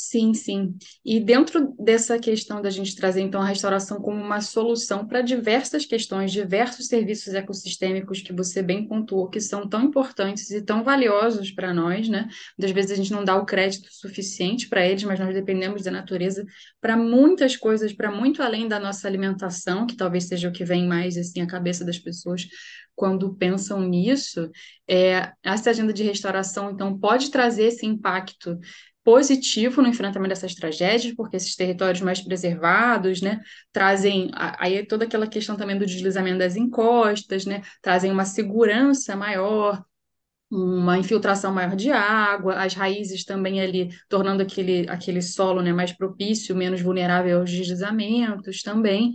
Sim, 0.03 0.33
sim. 0.33 0.75
E 1.05 1.19
dentro 1.19 1.75
dessa 1.77 2.17
questão 2.17 2.59
da 2.59 2.71
gente 2.71 2.95
trazer, 2.95 3.21
então, 3.21 3.39
a 3.39 3.45
restauração 3.45 4.01
como 4.01 4.19
uma 4.19 4.41
solução 4.41 5.07
para 5.07 5.21
diversas 5.21 5.85
questões, 5.85 6.31
diversos 6.31 6.87
serviços 6.87 7.35
ecossistêmicos 7.35 8.19
que 8.19 8.33
você 8.33 8.63
bem 8.63 8.87
pontuou, 8.87 9.29
que 9.29 9.39
são 9.39 9.69
tão 9.69 9.83
importantes 9.83 10.49
e 10.49 10.59
tão 10.59 10.83
valiosos 10.83 11.51
para 11.51 11.71
nós, 11.71 12.09
né? 12.09 12.27
Muitas 12.57 12.71
vezes 12.73 12.91
a 12.91 12.95
gente 12.95 13.11
não 13.11 13.23
dá 13.23 13.35
o 13.35 13.45
crédito 13.45 13.89
suficiente 13.91 14.67
para 14.67 14.83
eles, 14.87 15.03
mas 15.03 15.19
nós 15.19 15.35
dependemos 15.35 15.83
da 15.83 15.91
natureza 15.91 16.43
para 16.81 16.97
muitas 16.97 17.55
coisas, 17.55 17.93
para 17.93 18.11
muito 18.11 18.41
além 18.41 18.67
da 18.67 18.79
nossa 18.79 19.07
alimentação, 19.07 19.85
que 19.85 19.95
talvez 19.95 20.23
seja 20.23 20.49
o 20.49 20.51
que 20.51 20.65
vem 20.65 20.87
mais, 20.87 21.15
assim, 21.15 21.41
à 21.41 21.45
cabeça 21.47 21.85
das 21.85 21.99
pessoas 21.99 22.47
quando 22.95 23.33
pensam 23.35 23.81
nisso. 23.81 24.49
É, 24.87 25.31
essa 25.43 25.69
agenda 25.69 25.93
de 25.93 26.03
restauração, 26.03 26.71
então, 26.71 26.97
pode 26.99 27.31
trazer 27.31 27.65
esse 27.65 27.85
impacto 27.85 28.59
positivo 29.03 29.81
no 29.81 29.87
enfrentamento 29.87 30.29
dessas 30.29 30.53
tragédias, 30.55 31.13
porque 31.15 31.37
esses 31.37 31.55
territórios 31.55 32.01
mais 32.01 32.21
preservados, 32.21 33.21
né, 33.21 33.41
trazem 33.71 34.29
aí 34.33 34.85
toda 34.85 35.05
aquela 35.05 35.27
questão 35.27 35.55
também 35.57 35.77
do 35.77 35.85
deslizamento 35.85 36.39
das 36.39 36.55
encostas, 36.55 37.45
né, 37.45 37.61
trazem 37.81 38.11
uma 38.11 38.25
segurança 38.25 39.15
maior, 39.15 39.83
uma 40.51 40.97
infiltração 40.97 41.53
maior 41.53 41.75
de 41.75 41.91
água, 41.91 42.55
as 42.55 42.73
raízes 42.73 43.23
também 43.23 43.61
ali 43.61 43.89
tornando 44.09 44.43
aquele, 44.43 44.85
aquele 44.89 45.21
solo, 45.21 45.61
né, 45.61 45.71
mais 45.73 45.93
propício, 45.93 46.55
menos 46.55 46.81
vulnerável 46.81 47.39
aos 47.39 47.49
deslizamentos 47.51 48.61
também. 48.61 49.13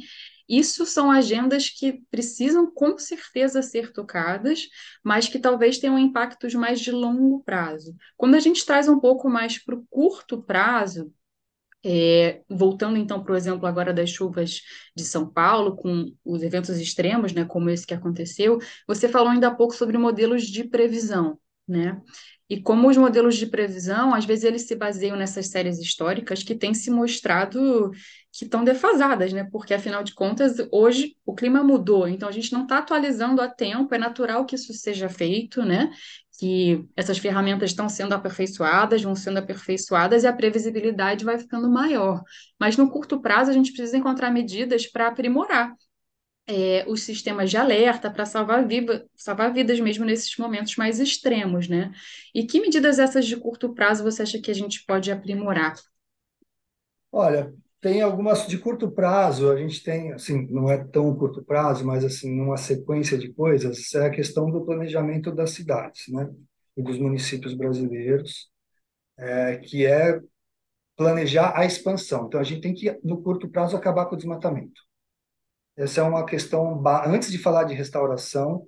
Isso 0.48 0.86
são 0.86 1.10
agendas 1.10 1.68
que 1.68 2.04
precisam 2.10 2.70
com 2.72 2.96
certeza 2.98 3.62
ser 3.62 3.92
tocadas, 3.92 4.68
mas 5.02 5.28
que 5.28 5.38
talvez 5.38 5.78
tenham 5.78 5.98
impactos 5.98 6.54
mais 6.54 6.80
de 6.80 6.92
longo 6.92 7.42
prazo. 7.42 7.94
Quando 8.16 8.36
a 8.36 8.40
gente 8.40 8.64
traz 8.64 8.88
um 8.88 9.00
pouco 9.00 9.28
mais 9.28 9.62
para 9.62 9.74
o 9.74 9.84
curto 9.90 10.42
prazo, 10.42 11.12
é, 11.84 12.42
voltando 12.48 12.96
então 12.96 13.22
para 13.22 13.32
o 13.32 13.36
exemplo 13.36 13.66
agora 13.66 13.92
das 13.94 14.10
chuvas 14.10 14.62
de 14.94 15.04
São 15.04 15.28
Paulo, 15.28 15.76
com 15.76 16.12
os 16.24 16.42
eventos 16.42 16.78
extremos, 16.78 17.32
né, 17.32 17.44
como 17.44 17.70
esse 17.70 17.86
que 17.86 17.94
aconteceu, 17.94 18.58
você 18.88 19.08
falou 19.08 19.28
ainda 19.28 19.48
há 19.48 19.54
pouco 19.54 19.74
sobre 19.74 19.96
modelos 19.96 20.44
de 20.44 20.64
previsão, 20.64 21.38
né? 21.66 22.00
E 22.48 22.60
como 22.60 22.88
os 22.88 22.96
modelos 22.96 23.36
de 23.36 23.46
previsão, 23.46 24.14
às 24.14 24.24
vezes 24.24 24.44
eles 24.44 24.62
se 24.62 24.76
baseiam 24.76 25.16
nessas 25.16 25.48
séries 25.48 25.80
históricas 25.80 26.44
que 26.44 26.54
têm 26.54 26.72
se 26.72 26.90
mostrado 26.90 27.90
que 28.32 28.44
estão 28.44 28.62
defasadas, 28.62 29.32
né? 29.32 29.48
Porque, 29.50 29.74
afinal 29.74 30.04
de 30.04 30.14
contas, 30.14 30.56
hoje 30.70 31.16
o 31.24 31.34
clima 31.34 31.64
mudou, 31.64 32.06
então 32.06 32.28
a 32.28 32.32
gente 32.32 32.52
não 32.52 32.62
está 32.62 32.78
atualizando 32.78 33.40
a 33.42 33.48
tempo, 33.48 33.92
é 33.94 33.98
natural 33.98 34.46
que 34.46 34.54
isso 34.54 34.72
seja 34.74 35.08
feito, 35.08 35.64
né? 35.64 35.90
Que 36.38 36.84
essas 36.94 37.18
ferramentas 37.18 37.70
estão 37.70 37.88
sendo 37.88 38.12
aperfeiçoadas, 38.14 39.02
vão 39.02 39.16
sendo 39.16 39.38
aperfeiçoadas 39.38 40.22
e 40.22 40.26
a 40.28 40.32
previsibilidade 40.32 41.24
vai 41.24 41.38
ficando 41.38 41.68
maior. 41.68 42.22
Mas 42.60 42.76
no 42.76 42.88
curto 42.88 43.20
prazo, 43.20 43.50
a 43.50 43.54
gente 43.54 43.72
precisa 43.72 43.96
encontrar 43.96 44.30
medidas 44.30 44.86
para 44.86 45.08
aprimorar 45.08 45.74
é, 46.46 46.84
os 46.88 47.02
sistemas 47.02 47.50
de 47.50 47.56
alerta 47.56 48.10
para 48.10 48.24
salvar, 48.26 48.64
salvar 49.16 49.52
vidas 49.52 49.80
mesmo 49.80 50.04
nesses 50.04 50.36
momentos 50.36 50.76
mais 50.76 51.00
extremos, 51.00 51.68
né? 51.68 51.92
E 52.34 52.46
que 52.46 52.60
medidas 52.60 52.98
essas 52.98 53.26
de 53.26 53.36
curto 53.36 53.74
prazo 53.74 54.04
você 54.04 54.22
acha 54.22 54.40
que 54.40 54.50
a 54.50 54.54
gente 54.54 54.84
pode 54.86 55.10
aprimorar? 55.10 55.74
Olha, 57.10 57.52
tem 57.80 58.02
algumas 58.02 58.46
de 58.46 58.58
curto 58.58 58.90
prazo, 58.90 59.50
a 59.50 59.56
gente 59.56 59.82
tem, 59.82 60.12
assim, 60.12 60.46
não 60.50 60.70
é 60.70 60.82
tão 60.84 61.14
curto 61.16 61.44
prazo, 61.44 61.84
mas 61.86 62.04
assim, 62.04 62.34
numa 62.36 62.56
sequência 62.56 63.16
de 63.18 63.32
coisas, 63.32 63.94
é 63.94 64.06
a 64.06 64.10
questão 64.10 64.50
do 64.50 64.64
planejamento 64.64 65.32
das 65.32 65.50
cidades, 65.50 66.04
né? 66.08 66.28
E 66.76 66.82
dos 66.82 66.98
municípios 66.98 67.54
brasileiros, 67.54 68.50
é, 69.18 69.58
que 69.58 69.86
é 69.86 70.20
planejar 70.96 71.58
a 71.58 71.66
expansão. 71.66 72.26
Então, 72.26 72.40
a 72.40 72.44
gente 72.44 72.62
tem 72.62 72.74
que, 72.74 72.98
no 73.04 73.22
curto 73.22 73.48
prazo, 73.48 73.76
acabar 73.76 74.06
com 74.06 74.14
o 74.16 74.18
desmatamento. 74.18 74.82
Essa 75.76 76.00
é 76.00 76.04
uma 76.04 76.24
questão, 76.24 76.82
antes 77.04 77.30
de 77.30 77.38
falar 77.38 77.64
de 77.64 77.74
restauração, 77.74 78.66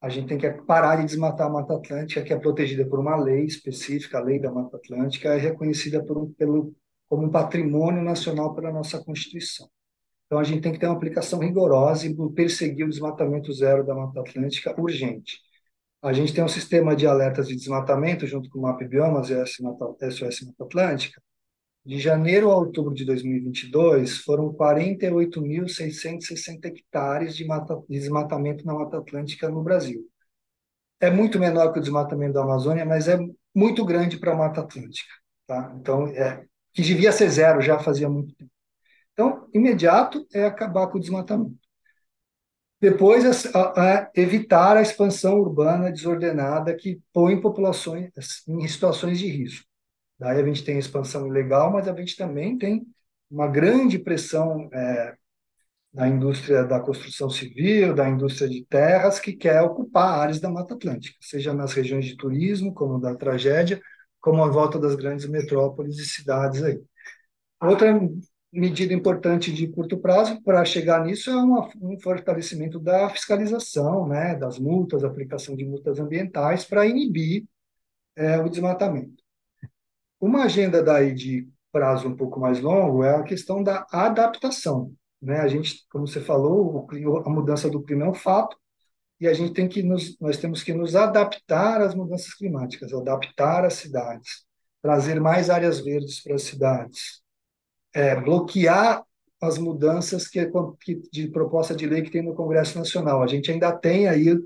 a 0.00 0.08
gente 0.08 0.28
tem 0.28 0.38
que 0.38 0.50
parar 0.64 0.96
de 0.96 1.06
desmatar 1.06 1.46
a 1.46 1.50
Mata 1.50 1.74
Atlântica, 1.74 2.22
que 2.22 2.32
é 2.32 2.38
protegida 2.38 2.86
por 2.86 2.98
uma 2.98 3.16
lei 3.16 3.44
específica, 3.44 4.18
a 4.18 4.22
Lei 4.22 4.38
da 4.38 4.50
Mata 4.50 4.76
Atlântica, 4.76 5.32
é 5.32 5.38
reconhecida 5.38 6.04
por 6.04 6.28
pelo 6.36 6.74
como 7.08 7.26
um 7.26 7.30
patrimônio 7.30 8.02
nacional 8.02 8.54
pela 8.54 8.72
nossa 8.72 9.02
Constituição. 9.04 9.68
Então, 10.26 10.38
a 10.38 10.44
gente 10.44 10.62
tem 10.62 10.72
que 10.72 10.78
ter 10.78 10.86
uma 10.86 10.96
aplicação 10.96 11.38
rigorosa 11.40 12.06
e 12.06 12.16
perseguir 12.34 12.86
o 12.86 12.88
desmatamento 12.88 13.52
zero 13.52 13.84
da 13.84 13.94
Mata 13.94 14.20
Atlântica 14.20 14.74
urgente. 14.80 15.38
A 16.02 16.12
gente 16.12 16.32
tem 16.32 16.42
um 16.42 16.48
sistema 16.48 16.96
de 16.96 17.06
alertas 17.06 17.48
de 17.48 17.54
desmatamento, 17.54 18.26
junto 18.26 18.48
com 18.48 18.58
o 18.58 18.62
MAP 18.62 18.88
Biomas 18.88 19.28
e 19.30 19.34
SOS 19.46 19.60
Mata 19.60 20.64
Atlântica. 20.64 21.22
De 21.84 21.98
janeiro 21.98 22.48
a 22.50 22.56
outubro 22.56 22.94
de 22.94 23.04
2022, 23.04 24.18
foram 24.18 24.52
48.660 24.52 26.66
hectares 26.66 27.34
de, 27.34 27.44
mata, 27.44 27.74
de 27.88 27.98
desmatamento 27.98 28.64
na 28.64 28.72
Mata 28.72 28.98
Atlântica 28.98 29.48
no 29.48 29.64
Brasil. 29.64 30.08
É 31.00 31.10
muito 31.10 31.40
menor 31.40 31.72
que 31.72 31.80
o 31.80 31.82
desmatamento 31.82 32.34
da 32.34 32.42
Amazônia, 32.42 32.84
mas 32.84 33.08
é 33.08 33.18
muito 33.52 33.84
grande 33.84 34.16
para 34.16 34.32
a 34.32 34.36
Mata 34.36 34.60
Atlântica. 34.60 35.12
Tá? 35.44 35.74
Então, 35.76 36.06
é, 36.08 36.44
que 36.72 36.82
devia 36.82 37.10
ser 37.10 37.28
zero 37.28 37.60
já 37.60 37.80
fazia 37.80 38.08
muito 38.08 38.32
tempo. 38.36 38.52
Então, 39.12 39.48
imediato 39.52 40.24
é 40.32 40.44
acabar 40.44 40.86
com 40.86 40.98
o 40.98 41.00
desmatamento. 41.00 41.58
Depois, 42.80 43.24
é, 43.24 44.10
evitar 44.14 44.76
a 44.76 44.82
expansão 44.82 45.40
urbana 45.40 45.90
desordenada 45.90 46.76
que 46.76 47.00
põe 47.12 47.40
populações 47.40 48.12
em 48.48 48.68
situações 48.68 49.18
de 49.18 49.26
risco. 49.26 49.71
Daí 50.22 50.40
a 50.40 50.46
gente 50.46 50.62
tem 50.62 50.78
expansão 50.78 51.26
ilegal, 51.26 51.72
mas 51.72 51.88
a 51.88 51.96
gente 51.96 52.16
também 52.16 52.56
tem 52.56 52.86
uma 53.28 53.48
grande 53.48 53.98
pressão 53.98 54.70
é, 54.72 55.16
da 55.92 56.06
indústria 56.06 56.62
da 56.62 56.78
construção 56.78 57.28
civil, 57.28 57.92
da 57.92 58.08
indústria 58.08 58.48
de 58.48 58.64
terras, 58.64 59.18
que 59.18 59.32
quer 59.32 59.60
ocupar 59.62 60.20
áreas 60.20 60.38
da 60.38 60.48
Mata 60.48 60.74
Atlântica, 60.74 61.16
seja 61.20 61.52
nas 61.52 61.72
regiões 61.72 62.04
de 62.04 62.16
turismo, 62.16 62.72
como 62.72 63.00
da 63.00 63.16
tragédia, 63.16 63.82
como 64.20 64.44
a 64.44 64.48
volta 64.48 64.78
das 64.78 64.94
grandes 64.94 65.26
metrópoles 65.28 65.98
e 65.98 66.04
cidades 66.06 66.62
aí. 66.62 66.80
Outra 67.60 67.92
medida 68.52 68.94
importante 68.94 69.52
de 69.52 69.66
curto 69.66 69.98
prazo 69.98 70.40
para 70.42 70.64
chegar 70.64 71.04
nisso 71.04 71.30
é 71.30 71.36
uma, 71.36 71.68
um 71.80 71.98
fortalecimento 71.98 72.78
da 72.78 73.10
fiscalização, 73.10 74.06
né, 74.06 74.36
das 74.36 74.56
multas, 74.56 75.02
aplicação 75.02 75.56
de 75.56 75.64
multas 75.64 75.98
ambientais 75.98 76.64
para 76.64 76.86
inibir 76.86 77.44
é, 78.14 78.38
o 78.38 78.48
desmatamento. 78.48 79.21
Uma 80.22 80.44
agenda 80.44 80.80
daí 80.80 81.12
de 81.12 81.48
prazo 81.72 82.06
um 82.06 82.14
pouco 82.14 82.38
mais 82.38 82.60
longo 82.60 83.02
é 83.02 83.16
a 83.16 83.24
questão 83.24 83.60
da 83.60 83.84
adaptação. 83.90 84.94
Né? 85.20 85.40
A 85.40 85.48
gente, 85.48 85.84
como 85.90 86.06
você 86.06 86.20
falou, 86.20 86.86
a 87.26 87.28
mudança 87.28 87.68
do 87.68 87.82
clima 87.82 88.04
é 88.04 88.08
um 88.08 88.14
fato, 88.14 88.56
e 89.18 89.26
a 89.26 89.34
gente 89.34 89.52
tem 89.52 89.68
que 89.68 89.82
nos, 89.82 90.16
nós 90.20 90.36
temos 90.36 90.62
que 90.62 90.72
nos 90.72 90.94
adaptar 90.94 91.80
às 91.80 91.92
mudanças 91.92 92.34
climáticas, 92.34 92.92
adaptar 92.92 93.64
as 93.64 93.74
cidades, 93.74 94.44
trazer 94.80 95.20
mais 95.20 95.50
áreas 95.50 95.80
verdes 95.80 96.22
para 96.22 96.36
as 96.36 96.42
cidades, 96.44 97.20
é, 97.92 98.14
bloquear 98.14 99.02
as 99.40 99.58
mudanças 99.58 100.28
que, 100.28 100.48
que, 100.80 101.02
de 101.10 101.26
proposta 101.32 101.74
de 101.74 101.84
lei 101.84 102.00
que 102.00 102.12
tem 102.12 102.22
no 102.22 102.36
Congresso 102.36 102.78
Nacional. 102.78 103.24
A 103.24 103.26
gente 103.26 103.50
ainda 103.50 103.72
tem 103.72 104.06
aí 104.06 104.38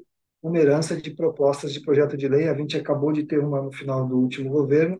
uma 0.42 0.58
herança 0.58 0.96
de 0.96 1.10
propostas 1.10 1.70
de 1.70 1.82
projeto 1.82 2.16
de 2.16 2.26
lei, 2.28 2.48
a 2.48 2.54
gente 2.54 2.78
acabou 2.78 3.12
de 3.12 3.24
ter 3.24 3.40
uma 3.40 3.60
no 3.60 3.70
final 3.70 4.06
do 4.08 4.18
último 4.18 4.48
governo, 4.48 4.98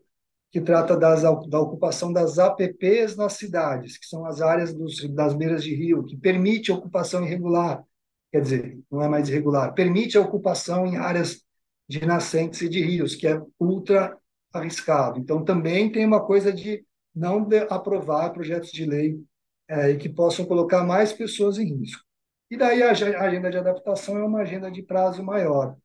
que 0.57 0.61
trata 0.63 0.97
das, 0.97 1.21
da 1.21 1.61
ocupação 1.61 2.11
das 2.11 2.39
APPs 2.39 3.15
nas 3.15 3.35
cidades, 3.35 3.99
que 3.99 4.07
são 4.07 4.25
as 4.25 4.41
áreas 4.41 4.73
dos, 4.73 5.07
das 5.11 5.35
beiras 5.35 5.63
de 5.63 5.75
rio, 5.75 6.03
que 6.03 6.17
permite 6.17 6.73
ocupação 6.73 7.23
irregular, 7.23 7.85
quer 8.33 8.41
dizer, 8.41 8.81
não 8.91 9.03
é 9.03 9.09
mais 9.09 9.29
irregular, 9.29 9.75
permite 9.75 10.17
a 10.17 10.23
ocupação 10.23 10.87
em 10.87 10.97
áreas 10.97 11.43
de 11.87 12.07
nascentes 12.07 12.63
e 12.63 12.71
de 12.71 12.81
rios, 12.81 13.15
que 13.15 13.29
é 13.29 13.39
ultra 13.61 14.17
arriscado. 14.51 15.21
Então, 15.21 15.45
também 15.45 15.93
tem 15.93 16.07
uma 16.07 16.25
coisa 16.25 16.51
de 16.51 16.83
não 17.15 17.47
aprovar 17.69 18.31
projetos 18.31 18.73
de 18.73 18.87
lei 18.87 19.23
é, 19.69 19.95
que 19.97 20.09
possam 20.09 20.47
colocar 20.47 20.85
mais 20.85 21.13
pessoas 21.13 21.59
em 21.59 21.67
risco. 21.67 22.03
E 22.51 22.57
daí 22.57 22.83
a 22.83 22.93
agenda 22.93 23.51
de 23.51 23.59
adaptação 23.59 24.17
é 24.17 24.25
uma 24.25 24.41
agenda 24.41 24.71
de 24.71 24.83
prazo 24.83 25.23
maior. 25.23 25.77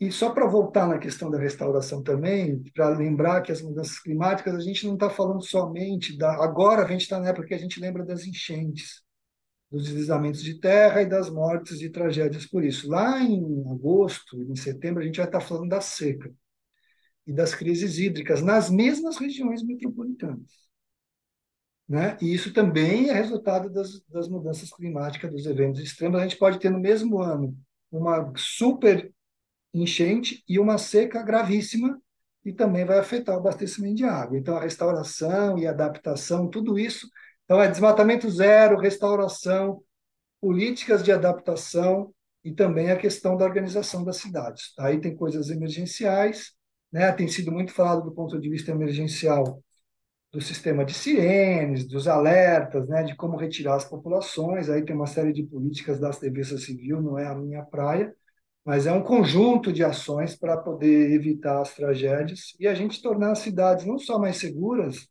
E 0.00 0.10
só 0.10 0.30
para 0.30 0.46
voltar 0.46 0.88
na 0.88 0.98
questão 0.98 1.30
da 1.30 1.38
restauração 1.38 2.02
também, 2.02 2.62
para 2.74 2.88
lembrar 2.88 3.42
que 3.42 3.52
as 3.52 3.60
mudanças 3.60 3.98
climáticas, 4.00 4.54
a 4.54 4.60
gente 4.60 4.86
não 4.86 4.94
está 4.94 5.10
falando 5.10 5.42
somente 5.42 6.16
da. 6.16 6.42
Agora 6.42 6.82
a 6.82 6.88
gente 6.88 7.02
está 7.02 7.20
na 7.20 7.28
época 7.28 7.48
que 7.48 7.54
a 7.54 7.58
gente 7.58 7.78
lembra 7.78 8.02
das 8.02 8.24
enchentes, 8.24 9.02
dos 9.70 9.84
deslizamentos 9.84 10.42
de 10.42 10.58
terra 10.58 11.02
e 11.02 11.06
das 11.06 11.28
mortes 11.28 11.82
e 11.82 11.90
tragédias 11.90 12.46
por 12.46 12.64
isso. 12.64 12.88
Lá 12.88 13.22
em 13.22 13.44
agosto, 13.70 14.42
em 14.42 14.56
setembro, 14.56 15.02
a 15.02 15.06
gente 15.06 15.18
vai 15.18 15.26
estar 15.26 15.40
tá 15.40 15.44
falando 15.44 15.68
da 15.68 15.82
seca 15.82 16.32
e 17.26 17.32
das 17.32 17.54
crises 17.54 17.98
hídricas 17.98 18.40
nas 18.40 18.70
mesmas 18.70 19.18
regiões 19.18 19.62
metropolitanas. 19.62 20.50
Né? 21.86 22.16
E 22.22 22.32
isso 22.32 22.54
também 22.54 23.10
é 23.10 23.12
resultado 23.12 23.68
das, 23.68 24.00
das 24.08 24.28
mudanças 24.28 24.70
climáticas, 24.70 25.30
dos 25.30 25.44
eventos 25.44 25.82
extremos. 25.82 26.18
A 26.18 26.22
gente 26.22 26.38
pode 26.38 26.58
ter 26.58 26.70
no 26.70 26.80
mesmo 26.80 27.20
ano 27.20 27.54
uma 27.90 28.32
super 28.36 29.12
enchente 29.72 30.42
e 30.48 30.58
uma 30.58 30.78
seca 30.78 31.22
gravíssima, 31.22 32.00
e 32.44 32.52
também 32.52 32.84
vai 32.84 32.98
afetar 32.98 33.36
o 33.36 33.38
abastecimento 33.38 33.96
de 33.96 34.04
água. 34.04 34.38
Então, 34.38 34.56
a 34.56 34.60
restauração 34.60 35.58
e 35.58 35.66
adaptação, 35.66 36.48
tudo 36.48 36.78
isso. 36.78 37.08
Então, 37.44 37.60
é 37.60 37.68
desmatamento 37.68 38.30
zero, 38.30 38.78
restauração, 38.78 39.82
políticas 40.40 41.02
de 41.02 41.12
adaptação 41.12 42.14
e 42.42 42.52
também 42.52 42.90
a 42.90 42.96
questão 42.96 43.36
da 43.36 43.44
organização 43.44 44.04
das 44.04 44.16
cidades. 44.16 44.72
Aí 44.78 44.98
tem 45.00 45.14
coisas 45.14 45.50
emergenciais, 45.50 46.52
né? 46.90 47.12
tem 47.12 47.28
sido 47.28 47.52
muito 47.52 47.72
falado 47.72 48.02
do 48.02 48.12
ponto 48.12 48.40
de 48.40 48.48
vista 48.48 48.70
emergencial 48.70 49.62
do 50.32 50.40
sistema 50.40 50.84
de 50.84 50.94
sirenes, 50.94 51.86
dos 51.86 52.06
alertas, 52.06 52.86
né, 52.88 53.02
de 53.02 53.16
como 53.16 53.36
retirar 53.36 53.74
as 53.74 53.84
populações. 53.84 54.70
Aí 54.70 54.84
tem 54.84 54.94
uma 54.94 55.06
série 55.06 55.32
de 55.32 55.42
políticas 55.42 55.98
da 55.98 56.10
Defesa 56.10 56.56
Civil, 56.56 57.02
não 57.02 57.18
é 57.18 57.26
a 57.26 57.34
minha 57.34 57.64
praia, 57.64 58.14
mas 58.64 58.86
é 58.86 58.92
um 58.92 59.02
conjunto 59.02 59.72
de 59.72 59.82
ações 59.84 60.36
para 60.36 60.56
poder 60.56 61.12
evitar 61.12 61.60
as 61.60 61.74
tragédias 61.74 62.54
e 62.60 62.68
a 62.68 62.74
gente 62.74 63.02
tornar 63.02 63.32
as 63.32 63.40
cidades 63.40 63.86
não 63.86 63.98
só 63.98 64.18
mais 64.18 64.36
seguras, 64.36 65.08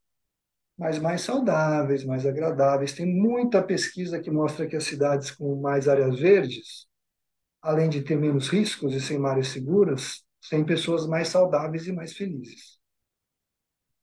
mas 0.78 1.00
mais 1.00 1.22
saudáveis, 1.22 2.06
mais 2.06 2.26
agradáveis. 2.26 2.94
Tem 2.94 3.06
muita 3.06 3.62
pesquisa 3.62 4.20
que 4.22 4.32
mostra 4.32 4.68
que 4.68 4.76
as 4.78 4.86
cidades 4.86 5.32
com 5.32 5.60
mais 5.62 5.90
áreas 5.90 6.20
verdes, 6.20 6.88
além 7.62 7.90
de 7.90 8.02
ter 8.02 8.18
menos 8.18 8.50
riscos 8.50 8.96
e 8.96 9.02
sem 9.02 9.24
áreas 9.26 9.50
seguras, 9.50 10.24
têm 10.50 10.66
pessoas 10.66 11.08
mais 11.08 11.30
saudáveis 11.30 11.88
e 11.88 11.94
mais 11.94 12.14
felizes. 12.14 12.79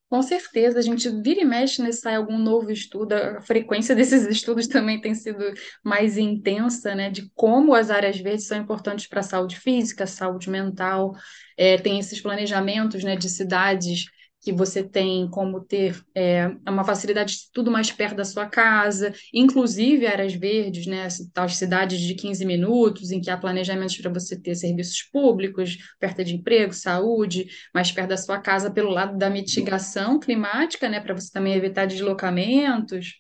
Com 0.08 0.22
certeza, 0.22 0.78
a 0.78 0.82
gente 0.82 1.08
vira 1.20 1.40
e 1.40 1.44
mexe, 1.44 1.82
né, 1.82 1.90
sai 1.90 2.14
algum 2.14 2.38
novo 2.38 2.70
estudo, 2.70 3.12
a 3.12 3.40
frequência 3.40 3.92
desses 3.96 4.24
estudos 4.26 4.68
também 4.68 5.00
tem 5.00 5.14
sido 5.16 5.42
mais 5.82 6.16
intensa, 6.16 6.94
né, 6.94 7.10
de 7.10 7.28
como 7.34 7.74
as 7.74 7.90
áreas 7.90 8.16
verdes 8.18 8.46
são 8.46 8.56
importantes 8.56 9.08
para 9.08 9.18
a 9.20 9.22
saúde 9.24 9.58
física, 9.58 10.06
saúde 10.06 10.48
mental, 10.48 11.12
é, 11.56 11.76
tem 11.76 11.98
esses 11.98 12.20
planejamentos, 12.20 13.02
né, 13.02 13.16
de 13.16 13.28
cidades 13.28 14.04
que 14.46 14.52
você 14.52 14.80
tem 14.80 15.28
como 15.28 15.60
ter 15.60 16.00
é, 16.14 16.46
uma 16.68 16.84
facilidade 16.84 17.34
de 17.34 17.50
tudo 17.52 17.68
mais 17.68 17.90
perto 17.90 18.14
da 18.14 18.24
sua 18.24 18.46
casa, 18.46 19.12
inclusive 19.34 20.06
áreas 20.06 20.34
verdes, 20.34 20.86
né, 20.86 21.08
as 21.34 21.56
cidades 21.56 21.98
de 22.00 22.14
15 22.14 22.44
minutos, 22.44 23.10
em 23.10 23.20
que 23.20 23.28
há 23.28 23.36
planejamentos 23.36 23.96
para 23.96 24.08
você 24.08 24.40
ter 24.40 24.54
serviços 24.54 25.02
públicos, 25.02 25.76
perto 25.98 26.22
de 26.22 26.36
emprego, 26.36 26.72
saúde, 26.72 27.48
mais 27.74 27.90
perto 27.90 28.10
da 28.10 28.16
sua 28.16 28.38
casa, 28.38 28.70
pelo 28.70 28.90
lado 28.90 29.18
da 29.18 29.28
mitigação 29.28 30.20
climática, 30.20 30.88
né, 30.88 31.00
para 31.00 31.12
você 31.12 31.28
também 31.32 31.54
evitar 31.54 31.84
deslocamentos. 31.84 33.14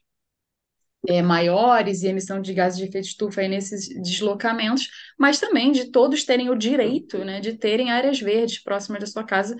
É, 1.08 1.22
maiores 1.22 2.02
e 2.02 2.08
emissão 2.08 2.40
de 2.40 2.52
gases 2.52 2.78
de 2.78 2.84
efeito 2.84 3.06
estufa 3.06 3.40
aí 3.40 3.48
nesses 3.48 3.88
deslocamentos, 4.00 4.88
mas 5.18 5.38
também 5.38 5.70
de 5.70 5.90
todos 5.90 6.24
terem 6.24 6.50
o 6.50 6.56
direito 6.56 7.18
né, 7.18 7.40
de 7.40 7.52
terem 7.52 7.92
áreas 7.92 8.20
verdes 8.20 8.60
próximas 8.60 9.00
da 9.00 9.06
sua 9.06 9.22
casa, 9.22 9.56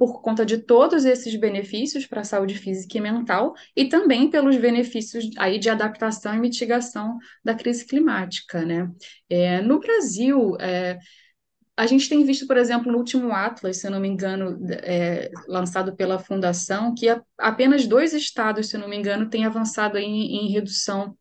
por 0.00 0.22
conta 0.22 0.46
de 0.46 0.56
todos 0.56 1.04
esses 1.04 1.36
benefícios 1.36 2.06
para 2.06 2.22
a 2.22 2.24
saúde 2.24 2.54
física 2.56 2.96
e 2.96 3.00
mental 3.02 3.52
e 3.76 3.84
também 3.86 4.30
pelos 4.30 4.56
benefícios 4.56 5.28
aí 5.36 5.58
de 5.58 5.68
adaptação 5.68 6.34
e 6.34 6.40
mitigação 6.40 7.18
da 7.44 7.54
crise 7.54 7.84
climática, 7.84 8.64
né? 8.64 8.90
É, 9.28 9.60
no 9.60 9.78
Brasil, 9.78 10.56
é, 10.58 10.98
a 11.76 11.84
gente 11.86 12.08
tem 12.08 12.24
visto, 12.24 12.46
por 12.46 12.56
exemplo, 12.56 12.90
no 12.90 12.96
último 12.96 13.30
Atlas, 13.30 13.76
se 13.76 13.86
eu 13.86 13.90
não 13.90 14.00
me 14.00 14.08
engano, 14.08 14.58
é, 14.70 15.30
lançado 15.46 15.94
pela 15.94 16.18
Fundação, 16.18 16.94
que 16.94 17.06
apenas 17.36 17.86
dois 17.86 18.14
estados, 18.14 18.70
se 18.70 18.76
eu 18.76 18.80
não 18.80 18.88
me 18.88 18.96
engano, 18.96 19.28
têm 19.28 19.44
avançado 19.44 19.98
em, 19.98 20.46
em 20.46 20.50
redução 20.50 21.14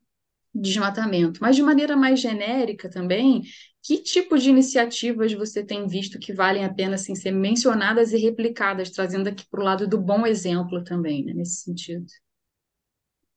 de 0.55 0.69
desmatamento. 0.69 1.41
Mas 1.41 1.57
de 1.57 1.61
maneira 1.61 1.97
mais 1.97 2.21
genérica 2.21 2.89
também, 2.89 3.43
que 3.81 3.97
tipo 3.97 4.37
de 4.37 4.49
iniciativas 4.49 5.33
você 5.33 5.63
tem 5.63 5.87
visto 5.87 6.19
que 6.19 6.33
valem 6.33 6.65
a 6.65 6.73
pena 6.73 6.95
assim, 6.95 7.15
ser 7.15 7.31
mencionadas 7.31 8.11
e 8.11 8.17
replicadas, 8.17 8.89
trazendo 8.89 9.29
aqui 9.29 9.45
para 9.49 9.61
o 9.61 9.63
lado 9.63 9.87
do 9.87 9.99
bom 9.99 10.25
exemplo 10.25 10.83
também, 10.83 11.23
né, 11.25 11.33
nesse 11.33 11.63
sentido? 11.63 12.05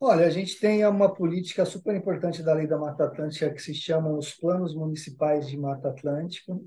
Olha, 0.00 0.26
a 0.26 0.30
gente 0.30 0.58
tem 0.58 0.84
uma 0.84 1.14
política 1.14 1.64
super 1.64 1.94
importante 1.94 2.42
da 2.42 2.54
Lei 2.54 2.66
da 2.66 2.76
Mata 2.76 3.04
Atlântica 3.04 3.52
que 3.54 3.62
se 3.62 3.72
chamam 3.72 4.18
os 4.18 4.34
Planos 4.34 4.74
Municipais 4.74 5.46
de 5.46 5.56
Mata 5.56 5.90
Atlântica, 5.90 6.58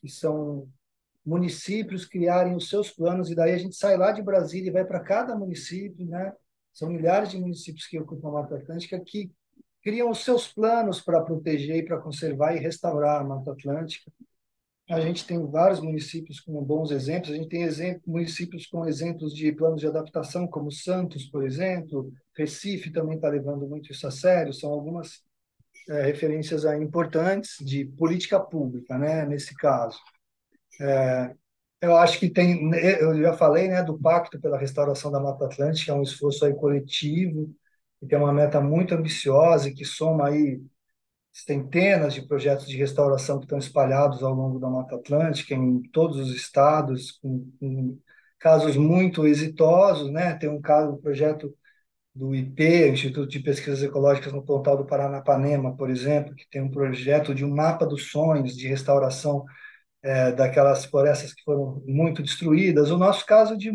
que 0.00 0.08
são 0.08 0.68
municípios 1.24 2.04
criarem 2.04 2.54
os 2.54 2.68
seus 2.68 2.88
planos, 2.88 3.28
e 3.28 3.34
daí 3.34 3.52
a 3.52 3.58
gente 3.58 3.74
sai 3.74 3.96
lá 3.96 4.12
de 4.12 4.22
Brasília 4.22 4.68
e 4.68 4.72
vai 4.72 4.84
para 4.84 5.00
cada 5.00 5.34
município, 5.34 6.06
né? 6.06 6.32
São 6.72 6.88
milhares 6.88 7.30
de 7.30 7.40
municípios 7.40 7.88
que 7.88 7.98
ocupam 7.98 8.28
a 8.28 8.32
Mata 8.32 8.54
Atlântica 8.54 9.00
que 9.00 9.32
criam 9.86 10.10
os 10.10 10.24
seus 10.24 10.52
planos 10.52 11.00
para 11.00 11.22
proteger 11.22 11.84
para 11.84 12.00
conservar 12.00 12.56
e 12.56 12.58
restaurar 12.58 13.20
a 13.20 13.24
Mata 13.24 13.52
Atlântica. 13.52 14.10
A 14.90 15.00
gente 15.00 15.24
tem 15.24 15.40
vários 15.48 15.78
municípios 15.78 16.40
com 16.40 16.60
bons 16.60 16.90
exemplos. 16.90 17.30
A 17.30 17.36
gente 17.36 17.48
tem 17.48 18.00
municípios 18.04 18.66
com 18.66 18.84
exemplos 18.84 19.32
de 19.32 19.52
planos 19.52 19.80
de 19.80 19.86
adaptação, 19.86 20.48
como 20.48 20.72
Santos, 20.72 21.26
por 21.26 21.46
exemplo. 21.46 22.12
Recife 22.36 22.90
também 22.90 23.14
está 23.14 23.28
levando 23.28 23.64
muito 23.68 23.92
isso 23.92 24.04
a 24.08 24.10
sério. 24.10 24.52
São 24.52 24.72
algumas 24.72 25.22
é, 25.88 26.02
referências 26.02 26.64
importantes 26.64 27.56
de 27.64 27.84
política 27.84 28.40
pública, 28.40 28.98
né, 28.98 29.24
nesse 29.24 29.54
caso. 29.54 30.00
É, 30.80 31.32
eu 31.80 31.96
acho 31.96 32.18
que 32.18 32.28
tem, 32.28 32.74
eu 32.74 33.16
já 33.22 33.34
falei, 33.34 33.68
né, 33.68 33.84
do 33.84 33.96
Pacto 33.96 34.40
pela 34.40 34.58
Restauração 34.58 35.12
da 35.12 35.20
Mata 35.20 35.44
Atlântica, 35.44 35.92
é 35.92 35.94
um 35.94 36.02
esforço 36.02 36.44
aí 36.44 36.54
coletivo, 36.54 37.54
que 38.00 38.06
tem 38.06 38.18
uma 38.18 38.32
meta 38.32 38.60
muito 38.60 38.94
ambiciosa 38.94 39.68
e 39.68 39.74
que 39.74 39.84
soma 39.84 40.28
aí 40.28 40.60
centenas 41.32 42.14
de 42.14 42.22
projetos 42.26 42.66
de 42.66 42.76
restauração 42.76 43.38
que 43.38 43.44
estão 43.44 43.58
espalhados 43.58 44.22
ao 44.22 44.34
longo 44.34 44.58
da 44.58 44.70
Mata 44.70 44.96
Atlântica, 44.96 45.54
em 45.54 45.82
todos 45.90 46.18
os 46.18 46.34
estados, 46.34 47.12
com, 47.12 47.50
com 47.60 47.98
casos 48.38 48.76
muito 48.76 49.26
exitosos, 49.26 50.10
né? 50.10 50.34
Tem 50.34 50.48
um 50.48 50.60
caso, 50.60 50.92
um 50.92 51.00
projeto 51.00 51.54
do 52.14 52.34
IP, 52.34 52.88
Instituto 52.90 53.28
de 53.28 53.40
Pesquisas 53.40 53.82
Ecológicas 53.82 54.32
no 54.32 54.42
Pontal 54.44 54.76
do 54.78 54.86
Paranapanema, 54.86 55.76
por 55.76 55.90
exemplo, 55.90 56.34
que 56.34 56.48
tem 56.50 56.62
um 56.62 56.70
projeto 56.70 57.34
de 57.34 57.44
um 57.44 57.54
mapa 57.54 57.86
dos 57.86 58.10
sonhos 58.10 58.56
de 58.56 58.66
restauração 58.68 59.44
é, 60.02 60.32
daquelas 60.32 60.84
florestas 60.86 61.34
que 61.34 61.42
foram 61.44 61.82
muito 61.86 62.22
destruídas. 62.22 62.90
O 62.90 62.98
nosso 62.98 63.26
caso 63.26 63.56
de 63.56 63.72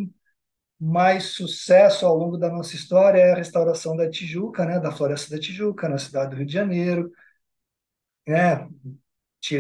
mais 0.82 1.26
sucesso 1.36 2.08
ao 2.08 2.18
longo 2.18 2.38
da 2.38 2.50
nossa 2.50 2.76
história 2.76 3.20
é 3.20 3.32
a 3.32 3.36
restauração 3.36 3.96
da 3.96 4.10
Tijuca, 4.10 4.66
né, 4.66 4.80
da 4.80 4.92
Floresta 4.92 5.36
da 5.36 5.40
Tijuca, 5.40 5.88
na 5.88 6.00
cidade 6.00 6.32
do 6.32 6.38
Rio 6.38 6.46
de 6.48 6.54
Janeiro, 6.54 7.12
né, 8.28 8.68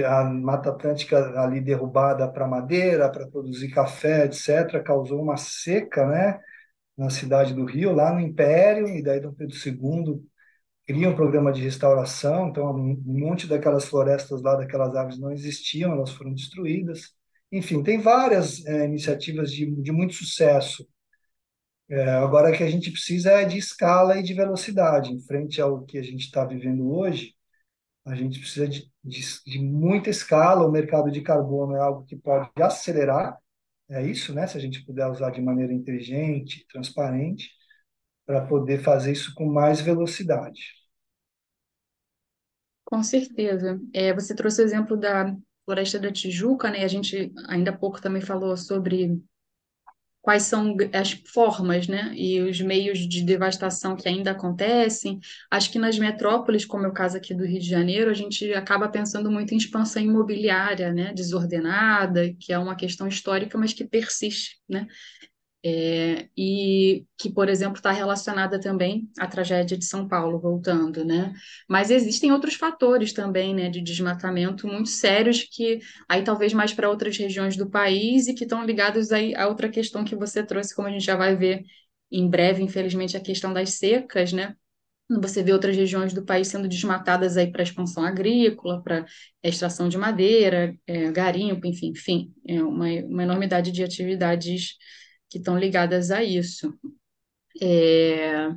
a 0.06 0.24
Mata 0.24 0.70
Atlântica 0.72 1.18
ali 1.40 1.62
derrubada 1.62 2.28
para 2.32 2.48
madeira, 2.48 3.10
para 3.10 3.28
produzir 3.28 3.70
café, 3.70 4.26
etc., 4.26 4.82
causou 4.84 5.22
uma 5.22 5.38
seca, 5.38 6.08
né, 6.08 6.40
na 6.98 7.10
cidade 7.10 7.54
do 7.54 7.66
Rio, 7.66 7.94
lá 7.94 8.14
no 8.14 8.20
Império, 8.20 8.88
e 8.88 9.04
daí 9.04 9.20
Dom 9.20 9.34
Pedro 9.34 9.56
II 9.56 10.24
cria 10.88 11.10
um 11.10 11.16
programa 11.16 11.52
de 11.52 11.62
restauração, 11.62 12.50
então 12.50 12.70
um 12.76 12.98
monte 13.06 13.48
daquelas 13.48 13.86
florestas 13.86 14.42
lá, 14.42 14.56
daquelas 14.56 14.96
árvores 14.96 15.20
não 15.20 15.32
existiam, 15.32 15.94
elas 15.94 16.12
foram 16.12 16.34
destruídas. 16.34 17.14
Enfim, 17.52 17.84
tem 17.84 18.00
várias 18.02 18.66
é, 18.66 18.86
iniciativas 18.86 19.52
de, 19.52 19.66
de 19.68 19.92
muito 19.92 20.14
sucesso 20.16 20.88
é, 21.91 22.10
agora, 22.12 22.56
que 22.56 22.63
a 22.63 22.69
gente 22.69 22.89
precisa 22.89 23.32
é 23.32 23.43
de 23.43 23.58
escala 23.58 24.17
e 24.17 24.23
de 24.23 24.34
velocidade. 24.34 25.12
Em 25.12 25.19
frente 25.19 25.60
ao 25.62 25.84
que 25.84 25.97
a 25.97 26.01
gente 26.01 26.21
está 26.21 26.45
vivendo 26.45 26.89
hoje, 26.89 27.36
a 28.06 28.15
gente 28.15 28.39
precisa 28.39 28.65
de, 28.65 28.89
de, 29.04 29.21
de, 29.45 29.60
muita 29.60 30.10
escala. 30.10 30.65
O 30.65 30.71
mercado 30.71 31.12
de 31.12 31.21
carbono 31.21 31.75
é 31.75 31.82
algo 31.82 32.06
que 32.06 32.15
pode 32.15 32.49
acelerar, 32.62 33.38
é 33.89 34.01
isso, 34.06 34.34
né? 34.34 34.47
Se 34.47 34.58
a 34.58 34.62
gente 34.62 34.86
puder 34.86 35.06
usar 35.08 35.32
de 35.32 35.41
maneira 35.41 35.73
inteligente, 35.73 36.65
transparente, 36.71 37.51
para 38.25 38.45
poder 38.47 38.82
fazer 38.82 39.12
isso 39.12 39.34
com 39.36 39.45
mais 39.45 39.82
velocidade. 39.82 40.62
Com 42.86 43.04
certeza. 43.04 43.82
É, 43.93 44.13
você 44.13 44.34
trouxe 44.34 44.62
o 44.62 44.65
exemplo 44.65 44.95
da 44.95 45.36
floresta 45.65 45.99
da 45.99 46.10
Tijuca, 46.10 46.71
né? 46.71 46.86
A 46.86 46.88
gente 46.88 47.34
ainda 47.49 47.71
há 47.71 47.77
pouco 47.77 48.01
também 48.01 48.21
falou 48.21 48.56
sobre 48.56 49.21
quais 50.22 50.44
são 50.44 50.76
as 50.94 51.12
formas, 51.34 51.88
né, 51.88 52.14
e 52.16 52.40
os 52.42 52.62
meios 52.62 53.00
de 53.00 53.24
devastação 53.24 53.96
que 53.96 54.08
ainda 54.08 54.32
acontecem. 54.32 55.20
Acho 55.50 55.72
que 55.72 55.80
nas 55.80 55.98
metrópoles, 55.98 56.66
como 56.66 56.86
é 56.86 56.90
o 56.90 56.94
caso 56.94 57.18
aqui 57.18 57.34
do 57.34 57.46
Rio 57.46 57.60
de 57.60 57.68
Janeiro, 57.68 58.10
a 58.12 58.14
gente 58.14 58.54
acaba 58.54 58.88
pensando 58.88 59.32
muito 59.32 59.54
em 59.54 59.58
expansão 59.58 60.02
imobiliária, 60.02 60.94
né, 60.94 61.14
desordenada, 61.14 62.34
que 62.40 62.54
é 62.54 62.60
uma 62.60 62.76
questão 62.76 63.08
histórica, 63.08 63.58
mas 63.58 63.74
que 63.74 63.84
persiste, 63.86 64.60
né? 64.70 64.88
É, 65.63 66.28
e 66.36 67.06
que, 67.19 67.30
por 67.30 67.47
exemplo, 67.47 67.76
está 67.78 67.91
relacionada 67.91 68.60
também 68.60 69.08
à 69.19 69.28
tragédia 69.28 69.78
de 69.78 69.86
São 69.86 70.08
Paulo, 70.08 70.39
voltando, 70.39 71.06
né? 71.06 71.34
Mas 71.69 71.91
existem 71.91 72.32
outros 72.32 72.56
fatores 72.56 73.13
também, 73.13 73.54
né, 73.54 73.69
de 73.69 73.80
desmatamento 73.80 74.67
muito 74.67 74.89
sérios 74.89 75.43
que 75.43 75.80
aí 76.10 76.24
talvez 76.24 76.52
mais 76.52 76.74
para 76.74 76.89
outras 76.89 77.15
regiões 77.15 77.56
do 77.56 77.69
país 77.69 78.28
e 78.28 78.34
que 78.34 78.43
estão 78.43 78.65
ligados 78.65 79.12
aí 79.12 79.36
a 79.36 79.47
outra 79.47 79.69
questão 79.69 80.04
que 80.04 80.15
você 80.15 80.43
trouxe, 80.43 80.76
como 80.76 80.88
a 80.88 80.91
gente 80.91 81.06
já 81.06 81.15
vai 81.15 81.36
ver 81.36 81.63
em 82.12 82.28
breve, 82.28 82.63
infelizmente, 82.63 83.15
a 83.15 83.21
questão 83.21 83.54
das 83.54 83.74
secas, 83.76 84.34
né? 84.34 84.56
Você 85.19 85.43
vê 85.43 85.52
outras 85.52 85.76
regiões 85.76 86.13
do 86.13 86.24
país 86.26 86.47
sendo 86.47 86.67
desmatadas 86.67 87.36
aí 87.38 87.52
para 87.52 87.63
expansão 87.63 88.04
agrícola, 88.04 88.82
para 88.82 89.06
extração 89.43 89.89
de 89.89 89.97
madeira, 89.97 90.76
é, 90.88 91.12
garimpo, 91.12 91.67
enfim, 91.67 91.89
enfim, 91.89 92.34
é 92.47 92.63
uma, 92.63 92.88
uma 92.88 93.24
enormidade 93.24 93.71
de 93.71 93.84
atividades 93.84 94.78
que 95.32 95.38
estão 95.38 95.58
ligadas 95.58 96.12
a 96.12 96.22
isso. 96.22 96.78
É... 97.60 98.50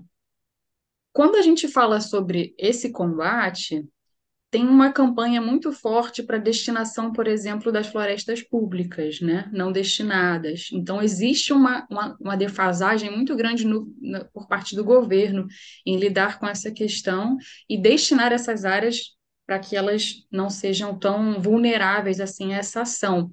Quando 1.13 1.37
a 1.37 1.43
gente 1.43 1.69
fala 1.69 2.01
sobre 2.01 2.53
esse 2.59 2.91
combate, 2.91 3.89
tem 4.51 4.67
uma 4.67 4.93
campanha 4.93 5.41
muito 5.41 5.73
forte 5.73 6.23
para 6.23 6.37
destinação, 6.37 7.13
por 7.13 7.29
exemplo, 7.29 7.71
das 7.71 7.87
florestas 7.87 8.43
públicas, 8.43 9.21
né? 9.21 9.49
não 9.53 9.71
destinadas. 9.71 10.69
Então, 10.73 11.01
existe 11.01 11.53
uma, 11.53 11.87
uma, 11.89 12.17
uma 12.21 12.37
defasagem 12.37 13.11
muito 13.11 13.37
grande 13.37 13.65
no, 13.65 13.93
no, 14.01 14.25
por 14.33 14.49
parte 14.49 14.75
do 14.75 14.85
governo 14.85 15.47
em 15.87 15.97
lidar 15.97 16.41
com 16.41 16.47
essa 16.47 16.73
questão 16.73 17.37
e 17.69 17.81
destinar 17.81 18.33
essas 18.33 18.65
áreas 18.65 19.14
para 19.47 19.59
que 19.59 19.77
elas 19.77 20.27
não 20.31 20.49
sejam 20.49 20.99
tão 20.99 21.41
vulneráveis 21.41 22.21
assim 22.21 22.55
a 22.55 22.59
essa 22.59 22.83
ação. 22.83 23.31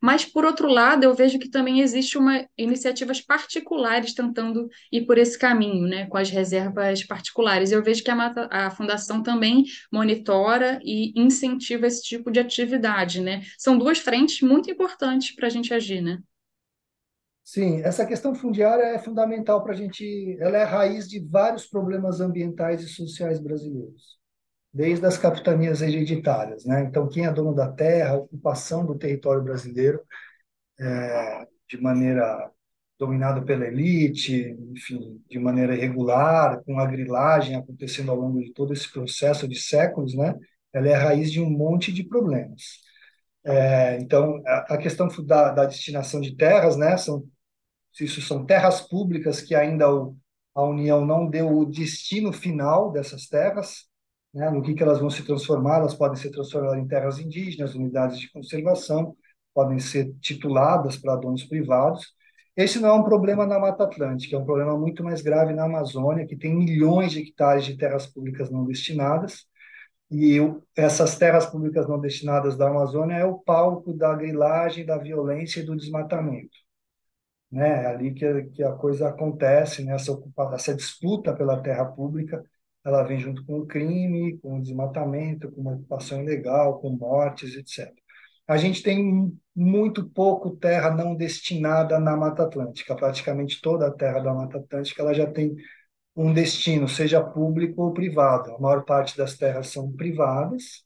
Mas, 0.00 0.24
por 0.24 0.44
outro 0.44 0.68
lado, 0.68 1.04
eu 1.04 1.14
vejo 1.14 1.38
que 1.38 1.50
também 1.50 1.80
existe 1.80 2.16
uma 2.16 2.46
iniciativas 2.56 3.20
particulares 3.20 4.14
tentando 4.14 4.68
ir 4.90 5.04
por 5.04 5.18
esse 5.18 5.38
caminho, 5.38 5.86
né, 5.86 6.06
com 6.06 6.16
as 6.16 6.30
reservas 6.30 7.04
particulares. 7.04 7.70
Eu 7.70 7.82
vejo 7.82 8.02
que 8.02 8.10
a, 8.10 8.48
a 8.50 8.70
Fundação 8.70 9.22
também 9.22 9.64
monitora 9.92 10.80
e 10.82 11.12
incentiva 11.20 11.86
esse 11.86 12.02
tipo 12.02 12.30
de 12.30 12.40
atividade, 12.40 13.20
né? 13.20 13.42
São 13.58 13.76
duas 13.76 13.98
frentes 13.98 14.40
muito 14.40 14.70
importantes 14.70 15.34
para 15.34 15.46
a 15.46 15.50
gente 15.50 15.74
agir, 15.74 16.00
né? 16.00 16.18
Sim, 17.44 17.82
essa 17.82 18.06
questão 18.06 18.34
fundiária 18.34 18.84
é 18.84 18.98
fundamental 18.98 19.62
para 19.62 19.72
a 19.72 19.76
gente. 19.76 20.36
Ela 20.40 20.58
é 20.58 20.62
a 20.62 20.68
raiz 20.68 21.08
de 21.08 21.18
vários 21.18 21.66
problemas 21.66 22.20
ambientais 22.20 22.80
e 22.82 22.88
sociais 22.88 23.40
brasileiros 23.40 24.19
desde 24.72 25.04
as 25.06 25.18
capitanias 25.18 25.82
hereditárias. 25.82 26.64
Né? 26.64 26.82
Então, 26.84 27.08
quem 27.08 27.26
é 27.26 27.32
dono 27.32 27.54
da 27.54 27.70
terra, 27.70 28.16
ocupação 28.16 28.86
do 28.86 28.96
território 28.96 29.42
brasileiro 29.42 30.00
é, 30.78 31.46
de 31.68 31.80
maneira 31.80 32.50
dominado 32.98 33.44
pela 33.46 33.66
elite, 33.66 34.54
enfim, 34.72 35.22
de 35.28 35.38
maneira 35.38 35.74
irregular, 35.74 36.62
com 36.64 36.78
a 36.78 36.84
grilagem 36.86 37.56
acontecendo 37.56 38.10
ao 38.10 38.18
longo 38.18 38.40
de 38.40 38.52
todo 38.52 38.74
esse 38.74 38.92
processo 38.92 39.48
de 39.48 39.58
séculos, 39.58 40.14
né? 40.14 40.34
Ela 40.72 40.88
é 40.88 40.94
a 40.94 41.02
raiz 41.04 41.32
de 41.32 41.40
um 41.40 41.48
monte 41.48 41.90
de 41.92 42.04
problemas. 42.04 42.62
É, 43.44 43.96
então, 43.98 44.42
a, 44.46 44.74
a 44.74 44.78
questão 44.78 45.08
da, 45.26 45.50
da, 45.50 45.64
destinação 45.64 46.20
de 46.20 46.36
terras, 46.36 46.76
né? 46.76 46.96
São, 46.98 47.24
isso 47.98 48.20
são 48.20 48.44
terras 48.44 48.82
públicas 48.82 49.40
que 49.40 49.54
ainda 49.54 49.90
o, 49.92 50.16
a 50.54 50.62
União 50.62 51.04
não 51.06 51.28
deu 51.28 51.48
o 51.56 51.64
destino 51.64 52.32
final 52.32 52.92
dessas 52.92 53.26
terras, 53.26 53.89
né, 54.32 54.50
no 54.50 54.62
que, 54.62 54.74
que 54.74 54.82
elas 54.82 55.00
vão 55.00 55.10
se 55.10 55.24
transformar, 55.24 55.78
elas 55.78 55.94
podem 55.94 56.16
ser 56.20 56.30
transformadas 56.30 56.78
em 56.78 56.86
terras 56.86 57.18
indígenas, 57.18 57.74
unidades 57.74 58.18
de 58.18 58.30
conservação, 58.30 59.16
podem 59.54 59.78
ser 59.78 60.12
tituladas 60.20 60.96
para 60.96 61.16
donos 61.16 61.44
privados. 61.44 62.14
Esse 62.56 62.78
não 62.78 62.88
é 62.90 62.92
um 62.92 63.04
problema 63.04 63.46
na 63.46 63.58
Mata 63.58 63.84
Atlântica, 63.84 64.36
é 64.36 64.38
um 64.38 64.44
problema 64.44 64.76
muito 64.78 65.02
mais 65.02 65.22
grave 65.22 65.54
na 65.54 65.64
Amazônia, 65.64 66.26
que 66.26 66.36
tem 66.36 66.54
milhões 66.54 67.12
de 67.12 67.20
hectares 67.20 67.64
de 67.64 67.76
terras 67.76 68.06
públicas 68.06 68.50
não 68.50 68.64
destinadas, 68.64 69.46
e 70.10 70.38
essas 70.76 71.16
terras 71.16 71.46
públicas 71.46 71.86
não 71.88 72.00
destinadas 72.00 72.56
da 72.56 72.68
Amazônia 72.68 73.14
é 73.14 73.24
o 73.24 73.38
palco 73.38 73.92
da 73.94 74.14
grilagem, 74.14 74.84
da 74.84 74.98
violência 74.98 75.60
e 75.60 75.64
do 75.64 75.76
desmatamento. 75.76 76.56
Né? 77.50 77.84
É 77.84 77.86
ali 77.86 78.12
que, 78.12 78.44
que 78.44 78.62
a 78.62 78.72
coisa 78.72 79.08
acontece, 79.08 79.84
né? 79.84 79.94
essa, 79.94 80.12
essa 80.54 80.74
disputa 80.74 81.34
pela 81.34 81.60
terra 81.62 81.84
pública, 81.84 82.44
ela 82.84 83.02
vem 83.02 83.18
junto 83.18 83.44
com 83.44 83.60
o 83.60 83.66
crime, 83.66 84.38
com 84.38 84.58
o 84.58 84.62
desmatamento, 84.62 85.50
com 85.52 85.60
uma 85.60 85.74
ocupação 85.74 86.22
ilegal, 86.22 86.80
com 86.80 86.90
mortes, 86.90 87.54
etc. 87.56 87.92
A 88.48 88.56
gente 88.56 88.82
tem 88.82 89.32
muito 89.54 90.08
pouco 90.10 90.56
terra 90.56 90.90
não 90.90 91.14
destinada 91.14 91.98
na 92.00 92.16
Mata 92.16 92.44
Atlântica. 92.44 92.96
Praticamente 92.96 93.60
toda 93.60 93.86
a 93.86 93.92
terra 93.92 94.20
da 94.20 94.34
Mata 94.34 94.58
Atlântica 94.58 95.02
ela 95.02 95.14
já 95.14 95.26
tem 95.30 95.54
um 96.16 96.32
destino, 96.32 96.88
seja 96.88 97.22
público 97.22 97.82
ou 97.82 97.92
privado. 97.92 98.52
A 98.54 98.58
maior 98.58 98.84
parte 98.84 99.16
das 99.16 99.36
terras 99.36 99.68
são 99.68 99.92
privadas, 99.92 100.84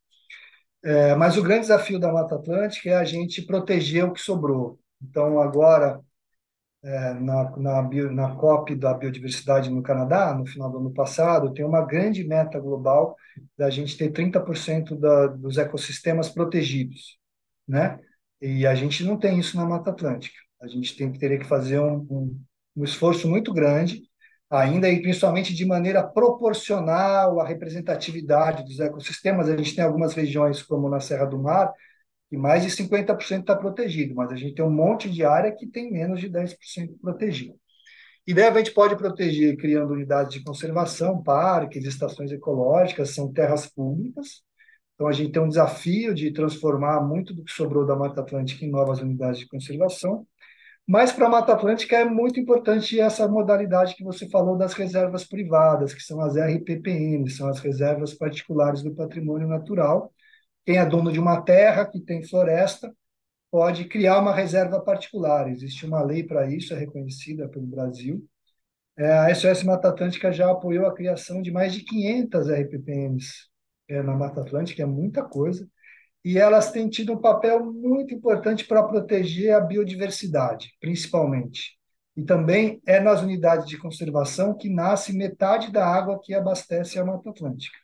é, 0.85 1.15
mas 1.15 1.37
o 1.37 1.43
grande 1.43 1.63
desafio 1.63 1.99
da 1.99 2.13
Mata 2.13 2.35
Atlântica 2.37 2.91
é 2.91 2.97
a 2.97 3.05
gente 3.05 3.43
proteger 3.43 4.05
o 4.05 4.13
que 4.13 4.21
sobrou. 4.21 4.79
Então, 5.03 5.41
agora, 5.41 6.01
é, 6.85 7.15
na, 7.15 7.51
na, 7.57 7.83
bio, 7.83 8.13
na 8.13 8.35
COP 8.37 8.75
da 8.75 8.93
biodiversidade 8.93 9.71
no 9.71 9.83
Canadá, 9.83 10.35
no 10.35 10.45
final 10.47 10.71
do 10.71 10.79
ano 10.79 10.93
passado, 10.93 11.53
tem 11.55 11.65
uma 11.65 11.81
grande 11.81 12.23
meta 12.25 12.61
global 12.61 13.17
da 13.57 13.71
gente 13.71 13.97
ter 13.97 14.13
30% 14.13 14.95
da, 14.95 15.29
dos 15.29 15.57
ecossistemas 15.57 16.29
protegidos, 16.29 17.19
né? 17.67 17.99
E 18.41 18.67
a 18.67 18.75
gente 18.75 19.03
não 19.03 19.17
tem 19.19 19.39
isso 19.39 19.57
na 19.57 19.65
Mata 19.65 19.91
Atlântica. 19.91 20.37
A 20.61 20.69
gente 20.69 20.95
tem 20.95 21.11
teria 21.13 21.39
que 21.39 21.47
fazer 21.47 21.79
um, 21.79 22.07
um, 22.11 22.41
um 22.77 22.85
esforço 22.85 23.27
muito 23.29 23.53
grande, 23.55 24.03
ainda 24.51 24.89
e 24.91 25.01
principalmente 25.01 25.55
de 25.55 25.65
maneira 25.65 26.03
proporcional 26.03 27.41
à 27.41 27.47
representatividade 27.47 28.63
dos 28.65 28.79
ecossistemas. 28.79 29.49
A 29.49 29.57
gente 29.57 29.75
tem 29.75 29.85
algumas 29.85 30.13
regiões, 30.13 30.63
como 30.63 30.91
na 30.91 31.01
Serra 31.01 31.25
do 31.25 31.39
Mar, 31.39 31.73
e 32.31 32.37
mais 32.37 32.63
de 32.63 32.71
50% 32.71 33.41
está 33.41 33.57
protegido, 33.57 34.15
mas 34.15 34.33
a 34.33 34.37
gente 34.37 34.55
tem 34.55 34.65
um 34.65 34.71
monte 34.71 35.11
de 35.11 35.25
área 35.25 35.53
que 35.53 35.67
tem 35.67 35.93
menos 35.93 36.21
de 36.21 36.29
10% 36.29 36.99
protegido. 37.01 37.55
E 38.27 38.33
daí 38.33 38.47
a 38.47 38.55
gente 38.55 38.73
pode 38.73 38.97
proteger 38.97 39.57
criando 39.57 39.93
unidades 39.93 40.33
de 40.33 40.43
conservação, 40.43 41.23
parques, 41.23 41.85
estações 41.85 42.33
ecológicas, 42.33 43.15
são 43.15 43.33
terras 43.33 43.67
públicas. 43.67 44.43
Então 44.95 45.07
a 45.07 45.13
gente 45.13 45.33
tem 45.33 45.43
um 45.43 45.49
desafio 45.49 46.15
de 46.15 46.33
transformar 46.33 47.03
muito 47.03 47.35
do 47.35 47.45
que 47.45 47.53
sobrou 47.53 47.85
da 47.87 47.97
Mata 47.97 48.23
Atlântica 48.23 48.65
em 48.65 48.71
novas 48.71 49.01
unidades 49.01 49.41
de 49.41 49.49
conservação. 49.49 50.27
Mas 50.87 51.13
para 51.13 51.27
a 51.27 51.31
Mata 51.31 51.53
Atlântica 51.53 51.97
é 51.97 52.05
muito 52.05 52.41
importante 52.41 52.99
essa 53.01 53.29
modalidade 53.29 53.95
que 53.95 54.05
você 54.05 54.29
falou 54.31 54.57
das 54.57 54.75
reservas 54.75 55.25
privadas, 55.25 55.93
que 55.93 56.03
são 56.03 56.21
as 56.21 56.37
RPPN, 56.37 57.29
são 57.29 57.49
as 57.49 57.59
reservas 57.61 58.15
particulares 58.15 58.83
do 58.83 58.95
patrimônio 58.95 59.49
natural, 59.49 60.13
quem 60.65 60.79
é 60.79 60.87
dono 60.87 61.13
de 61.13 61.21
uma 61.21 61.43
terra 61.43 61.85
que 61.87 62.01
tem 62.01 62.23
floresta 62.23 62.95
pode 63.51 63.85
criar 63.85 64.19
uma 64.19 64.35
reserva 64.35 64.81
particular. 64.81 65.49
Existe 65.49 65.87
uma 65.87 66.03
lei 66.03 66.25
para 66.25 66.49
isso, 66.51 66.75
é 66.75 66.79
reconhecida 66.79 67.49
pelo 67.49 67.67
Brasil. 67.67 68.27
É, 68.97 69.13
a 69.13 69.35
SOS 69.35 69.65
Mata 69.65 69.89
Atlântica 69.89 70.33
já 70.33 70.51
apoiou 70.51 70.87
a 70.87 70.95
criação 70.95 71.43
de 71.43 71.51
mais 71.51 71.73
de 71.73 71.83
500 71.83 72.49
RPPMs 72.49 73.49
é, 73.89 74.03
na 74.03 74.17
Mata 74.17 74.41
Atlântica, 74.41 74.83
é 74.83 74.87
muita 74.87 75.23
coisa, 75.25 75.69
e 76.25 76.39
elas 76.39 76.73
têm 76.73 76.89
tido 76.89 77.13
um 77.13 77.21
papel 77.21 77.65
muito 77.65 78.15
importante 78.15 78.65
para 78.65 78.83
proteger 78.83 79.53
a 79.55 79.61
biodiversidade, 79.61 80.73
principalmente. 80.81 81.77
E 82.17 82.23
também 82.23 82.81
é 82.87 83.01
nas 83.01 83.21
unidades 83.21 83.67
de 83.67 83.77
conservação 83.77 84.57
que 84.57 84.69
nasce 84.71 85.13
metade 85.13 85.71
da 85.73 85.87
água 85.87 86.21
que 86.23 86.33
abastece 86.33 86.99
a 86.99 87.05
Mata 87.05 87.31
Atlântica. 87.31 87.84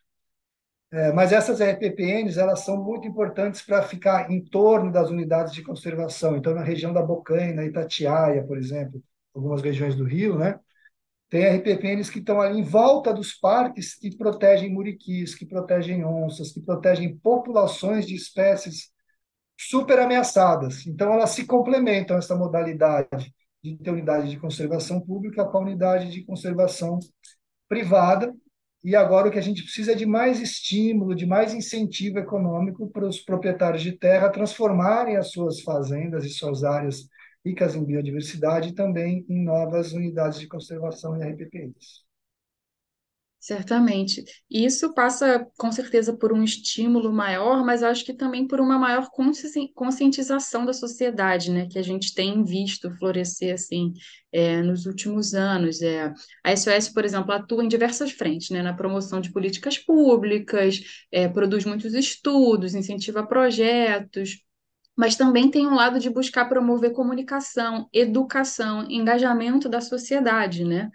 É, 0.93 1.13
mas 1.13 1.31
essas 1.31 1.61
RPPNs 1.61 2.37
elas 2.37 2.61
são 2.65 2.83
muito 2.83 3.07
importantes 3.07 3.61
para 3.61 3.81
ficar 3.81 4.29
em 4.29 4.43
torno 4.43 4.91
das 4.91 5.09
unidades 5.09 5.53
de 5.53 5.63
conservação. 5.63 6.35
Então, 6.35 6.53
na 6.53 6.63
região 6.63 6.91
da 6.91 7.01
Bocaina, 7.01 7.63
Itatiaia, 7.63 8.43
por 8.43 8.57
exemplo, 8.57 9.01
algumas 9.33 9.61
regiões 9.61 9.95
do 9.95 10.03
Rio, 10.03 10.37
né? 10.37 10.59
Tem 11.29 11.45
RPPNs 11.45 12.11
que 12.11 12.19
estão 12.19 12.41
ali 12.41 12.59
em 12.59 12.63
volta 12.63 13.13
dos 13.13 13.33
parques 13.33 13.95
que 13.95 14.15
protegem 14.17 14.69
muriquis, 14.69 15.33
que 15.33 15.45
protegem 15.45 16.03
onças, 16.03 16.51
que 16.51 16.59
protegem 16.61 17.17
populações 17.17 18.05
de 18.05 18.13
espécies 18.15 18.91
super 19.57 19.97
ameaçadas. 19.99 20.85
Então, 20.85 21.13
elas 21.13 21.29
se 21.29 21.45
complementam, 21.45 22.17
essa 22.17 22.35
modalidade 22.35 23.33
de 23.63 23.77
ter 23.77 23.91
unidade 23.91 24.29
de 24.29 24.39
conservação 24.39 24.99
pública 24.99 25.45
com 25.45 25.57
a 25.59 25.61
unidade 25.61 26.11
de 26.11 26.25
conservação 26.25 26.99
privada, 27.69 28.33
e 28.83 28.95
agora 28.95 29.27
o 29.27 29.31
que 29.31 29.37
a 29.37 29.43
gente 29.43 29.63
precisa 29.63 29.91
é 29.91 29.95
de 29.95 30.05
mais 30.05 30.39
estímulo, 30.41 31.15
de 31.15 31.25
mais 31.25 31.53
incentivo 31.53 32.17
econômico 32.19 32.89
para 32.89 33.07
os 33.07 33.19
proprietários 33.19 33.83
de 33.83 33.91
terra 33.91 34.29
transformarem 34.29 35.17
as 35.17 35.31
suas 35.31 35.61
fazendas 35.61 36.25
e 36.25 36.29
suas 36.29 36.63
áreas 36.63 37.07
ricas 37.45 37.75
em 37.75 37.83
biodiversidade 37.85 38.73
também 38.73 39.25
em 39.29 39.43
novas 39.43 39.93
unidades 39.93 40.39
de 40.39 40.47
conservação 40.47 41.15
e 41.17 41.23
RPPs. 41.23 42.10
Certamente. 43.43 44.23
Isso 44.47 44.93
passa, 44.93 45.47
com 45.57 45.71
certeza, 45.71 46.15
por 46.15 46.31
um 46.31 46.43
estímulo 46.43 47.11
maior, 47.11 47.65
mas 47.65 47.81
acho 47.81 48.05
que 48.05 48.13
também 48.13 48.47
por 48.47 48.61
uma 48.61 48.77
maior 48.77 49.09
conscientização 49.73 50.63
da 50.63 50.73
sociedade, 50.73 51.49
né, 51.49 51.67
que 51.67 51.79
a 51.79 51.81
gente 51.81 52.13
tem 52.13 52.43
visto 52.43 52.95
florescer, 52.99 53.55
assim, 53.55 53.93
é, 54.31 54.61
nos 54.61 54.85
últimos 54.85 55.33
anos. 55.33 55.81
É, 55.81 56.13
a 56.43 56.51
SOS, 56.51 56.89
por 56.89 57.03
exemplo, 57.03 57.31
atua 57.31 57.63
em 57.65 57.67
diversas 57.67 58.11
frentes, 58.11 58.51
né, 58.51 58.61
na 58.61 58.73
promoção 58.75 59.19
de 59.19 59.31
políticas 59.31 59.75
públicas, 59.79 60.79
é, 61.11 61.27
produz 61.27 61.65
muitos 61.65 61.95
estudos, 61.95 62.75
incentiva 62.75 63.25
projetos, 63.25 64.37
mas 64.95 65.15
também 65.15 65.49
tem 65.49 65.65
um 65.65 65.73
lado 65.75 65.99
de 65.99 66.11
buscar 66.11 66.45
promover 66.47 66.93
comunicação, 66.93 67.89
educação, 67.91 68.85
engajamento 68.89 69.67
da 69.67 69.81
sociedade, 69.81 70.63
né? 70.63 70.91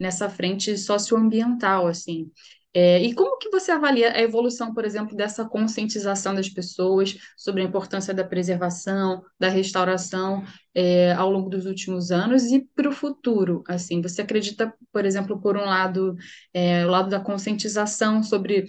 Nessa 0.00 0.30
frente 0.30 0.76
socioambiental, 0.78 1.86
assim. 1.86 2.30
É, 2.72 3.02
e 3.02 3.12
como 3.14 3.36
que 3.38 3.50
você 3.50 3.72
avalia 3.72 4.12
a 4.12 4.20
evolução, 4.20 4.72
por 4.72 4.84
exemplo, 4.84 5.16
dessa 5.16 5.44
conscientização 5.44 6.32
das 6.34 6.48
pessoas 6.48 7.16
sobre 7.36 7.62
a 7.62 7.64
importância 7.64 8.14
da 8.14 8.22
preservação, 8.22 9.22
da 9.38 9.48
restauração 9.48 10.44
é, 10.72 11.12
ao 11.14 11.30
longo 11.32 11.50
dos 11.50 11.66
últimos 11.66 12.12
anos 12.12 12.44
e 12.44 12.60
para 12.74 12.88
o 12.88 12.92
futuro? 12.92 13.64
Assim, 13.66 14.00
você 14.00 14.22
acredita, 14.22 14.72
por 14.92 15.04
exemplo, 15.04 15.40
por 15.40 15.56
um 15.56 15.64
lado, 15.64 16.16
é, 16.54 16.86
o 16.86 16.90
lado 16.90 17.10
da 17.10 17.18
conscientização 17.18 18.22
sobre 18.22 18.68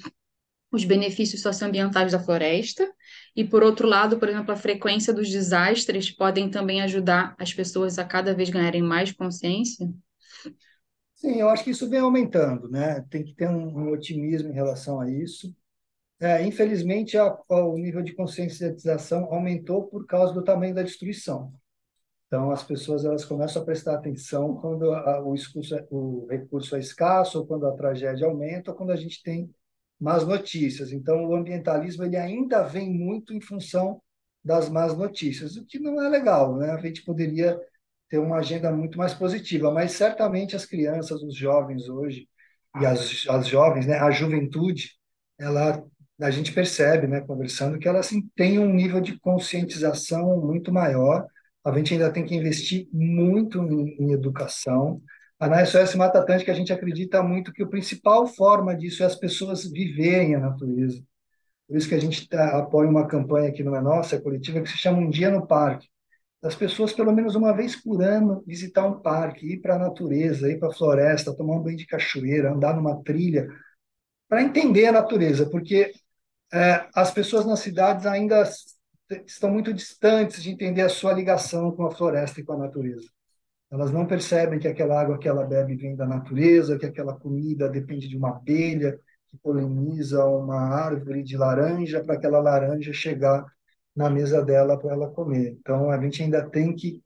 os 0.72 0.84
benefícios 0.84 1.41
socioambientais 1.41 2.12
da 2.13 2.20
floresta, 2.20 2.89
e 3.36 3.44
por 3.44 3.62
outro 3.62 3.88
lado, 3.88 4.17
por 4.17 4.30
exemplo, 4.30 4.52
a 4.52 4.58
frequência 4.58 5.13
dos 5.13 5.30
desastres 5.30 6.10
podem 6.10 6.50
também 6.50 6.82
ajudar 6.82 7.36
as 7.38 7.54
pessoas 7.54 8.00
a 8.00 8.06
cada 8.06 8.34
vez 8.34 8.50
ganharem 8.50 8.82
mais 8.82 9.12
consciência? 9.12 9.88
Sim, 11.21 11.39
eu 11.39 11.49
acho 11.49 11.63
que 11.63 11.69
isso 11.69 11.88
vem 11.88 11.99
aumentando, 11.99 12.67
né? 12.67 13.01
Tem 13.10 13.23
que 13.23 13.36
ter 13.36 13.47
um, 13.47 13.67
um 13.77 13.91
otimismo 13.91 14.49
em 14.49 14.53
relação 14.53 14.99
a 14.99 15.07
isso. 15.10 15.55
É, 16.19 16.43
infelizmente, 16.45 17.17
a, 17.17 17.25
a, 17.25 17.65
o 17.65 17.77
nível 17.77 18.01
de 18.03 18.13
conscientização 18.15 19.25
aumentou 19.34 19.88
por 19.88 20.05
causa 20.07 20.34
do 20.34 20.43
tamanho 20.43 20.75
da 20.75 20.84
destruição. 20.84 21.53
Então, 22.27 22.51
as 22.51 22.63
pessoas 22.63 23.05
elas 23.05 23.25
começam 23.25 23.62
a 23.62 23.65
prestar 23.65 23.95
atenção 23.95 24.55
quando 24.57 24.93
a, 24.93 25.21
o, 25.23 25.36
escurso, 25.36 25.75
é, 25.75 25.88
o 25.91 26.27
recurso 26.29 26.75
é 26.75 26.79
escasso, 26.79 27.39
ou 27.39 27.47
quando 27.47 27.67
a 27.67 27.73
tragédia 27.75 28.27
aumenta, 28.27 28.71
ou 28.71 28.77
quando 28.77 28.91
a 28.91 28.97
gente 28.97 29.23
tem 29.23 29.49
más 29.99 30.27
notícias. 30.27 30.91
Então, 30.93 31.25
o 31.25 31.36
ambientalismo 31.36 32.03
ele 32.03 32.17
ainda 32.17 32.63
vem 32.63 32.91
muito 32.91 33.34
em 33.34 33.41
função 33.41 34.01
das 34.43 34.69
más 34.69 34.97
notícias, 34.97 35.57
o 35.57 35.65
que 35.65 35.79
não 35.79 36.01
é 36.03 36.10
legal, 36.10 36.57
né? 36.57 36.71
A 36.71 36.77
gente 36.79 37.03
poderia 37.03 37.60
ter 38.12 38.19
uma 38.19 38.39
agenda 38.39 38.69
muito 38.74 38.97
mais 38.97 39.13
positiva, 39.13 39.71
mas 39.71 39.93
certamente 39.93 40.54
as 40.54 40.65
crianças, 40.65 41.24
os 41.24 41.34
jovens 41.34 41.88
hoje, 41.88 42.28
e 42.80 42.86
as, 42.86 43.26
as 43.30 43.47
jovens, 43.47 43.88
né, 43.88 43.97
a 44.00 44.12
juventude, 44.12 44.91
ela 45.39 45.82
a 46.21 46.30
gente 46.30 46.52
percebe, 46.54 47.08
né, 47.08 47.21
conversando, 47.21 47.80
que 47.80 47.88
ela 47.88 48.00
assim, 48.00 48.30
tem 48.36 48.60
um 48.60 48.71
nível 48.71 49.02
de 49.02 49.17
conscientização 49.19 50.39
muito 50.39 50.71
maior. 50.71 51.26
A 51.63 51.76
gente 51.76 51.93
ainda 51.93 52.12
tem 52.12 52.24
que 52.24 52.36
investir 52.36 52.88
muito 52.93 53.58
em, 53.60 53.95
em 54.00 54.12
educação. 54.12 55.02
A 55.39 55.47
na 55.47 55.65
SOS 55.65 55.95
Mata 55.95 56.19
Atlântica, 56.19 56.52
a 56.52 56.56
gente 56.56 56.71
acredita 56.71 57.24
muito 57.24 57.52
que 57.52 57.63
a 57.63 57.67
principal 57.67 58.28
forma 58.28 58.76
disso 58.76 59.02
é 59.02 59.08
as 59.08 59.15
pessoas 59.15 59.65
viverem 59.65 60.36
a 60.36 60.39
natureza. 60.39 61.02
Por 61.67 61.76
isso 61.78 61.89
que 61.89 61.95
a 61.95 62.00
gente 62.00 62.30
tá, 62.30 62.60
apoia 62.60 62.88
uma 62.88 63.08
campanha 63.08 63.52
que 63.52 63.63
não 63.63 63.76
é 63.76 63.82
nossa, 63.82 64.15
é 64.15 64.21
coletiva, 64.21 64.62
que 64.62 64.69
se 64.69 64.78
chama 64.78 65.00
Um 65.00 65.10
Dia 65.10 65.32
no 65.32 65.47
Parque 65.47 65.88
das 66.41 66.56
pessoas, 66.56 66.91
pelo 66.91 67.13
menos 67.13 67.36
uma 67.36 67.54
vez 67.56 67.75
por 67.75 68.01
ano, 68.01 68.43
visitar 68.47 68.88
um 68.88 68.99
parque, 68.99 69.54
ir 69.54 69.62
para 69.62 69.75
a 69.75 69.80
natureza, 69.80 70.49
ir 70.49 70.60
para 70.60 70.69
a 70.69 70.73
floresta, 70.73 71.36
tomar 71.36 71.58
um 71.58 71.62
banho 71.62 71.77
de 71.77 71.86
cachoeira, 71.86 72.51
andar 72.51 72.75
numa 72.75 73.01
trilha, 73.04 73.47
para 74.27 74.41
entender 74.41 74.88
a 74.88 74.91
natureza, 74.91 75.47
porque 75.49 75.91
é, 76.51 76.88
as 76.95 77.12
pessoas 77.12 77.45
nas 77.45 77.60
cidades 77.60 78.06
ainda 78.06 78.43
estão 79.25 79.51
muito 79.51 79.73
distantes 79.73 80.41
de 80.41 80.49
entender 80.49 80.82
a 80.82 80.89
sua 80.89 81.13
ligação 81.13 81.71
com 81.71 81.86
a 81.86 81.91
floresta 81.91 82.39
e 82.39 82.43
com 82.43 82.54
a 82.54 82.58
natureza. 82.58 83.08
Elas 83.69 83.91
não 83.91 84.06
percebem 84.06 84.60
que 84.60 84.67
aquela 84.67 84.99
água 84.99 85.17
que 85.17 85.27
ela 85.27 85.45
bebe 85.45 85.75
vem 85.75 85.95
da 85.95 86.06
natureza, 86.06 86.77
que 86.77 86.86
aquela 86.86 87.17
comida 87.17 87.69
depende 87.69 88.08
de 88.08 88.17
uma 88.17 88.32
abelha 88.32 88.99
que 89.30 89.38
poliniza 89.38 90.25
uma 90.25 90.60
árvore 90.60 91.23
de 91.23 91.38
laranja 91.38 92.04
para 92.04 92.15
aquela 92.15 92.39
laranja 92.39 92.91
chegar 92.91 93.45
na 93.95 94.10
mesa 94.10 94.43
dela 94.43 94.77
para 94.77 94.93
ela 94.93 95.10
comer. 95.10 95.58
Então, 95.60 95.89
a 95.89 96.01
gente 96.01 96.23
ainda 96.23 96.49
tem 96.49 96.75
que 96.75 97.01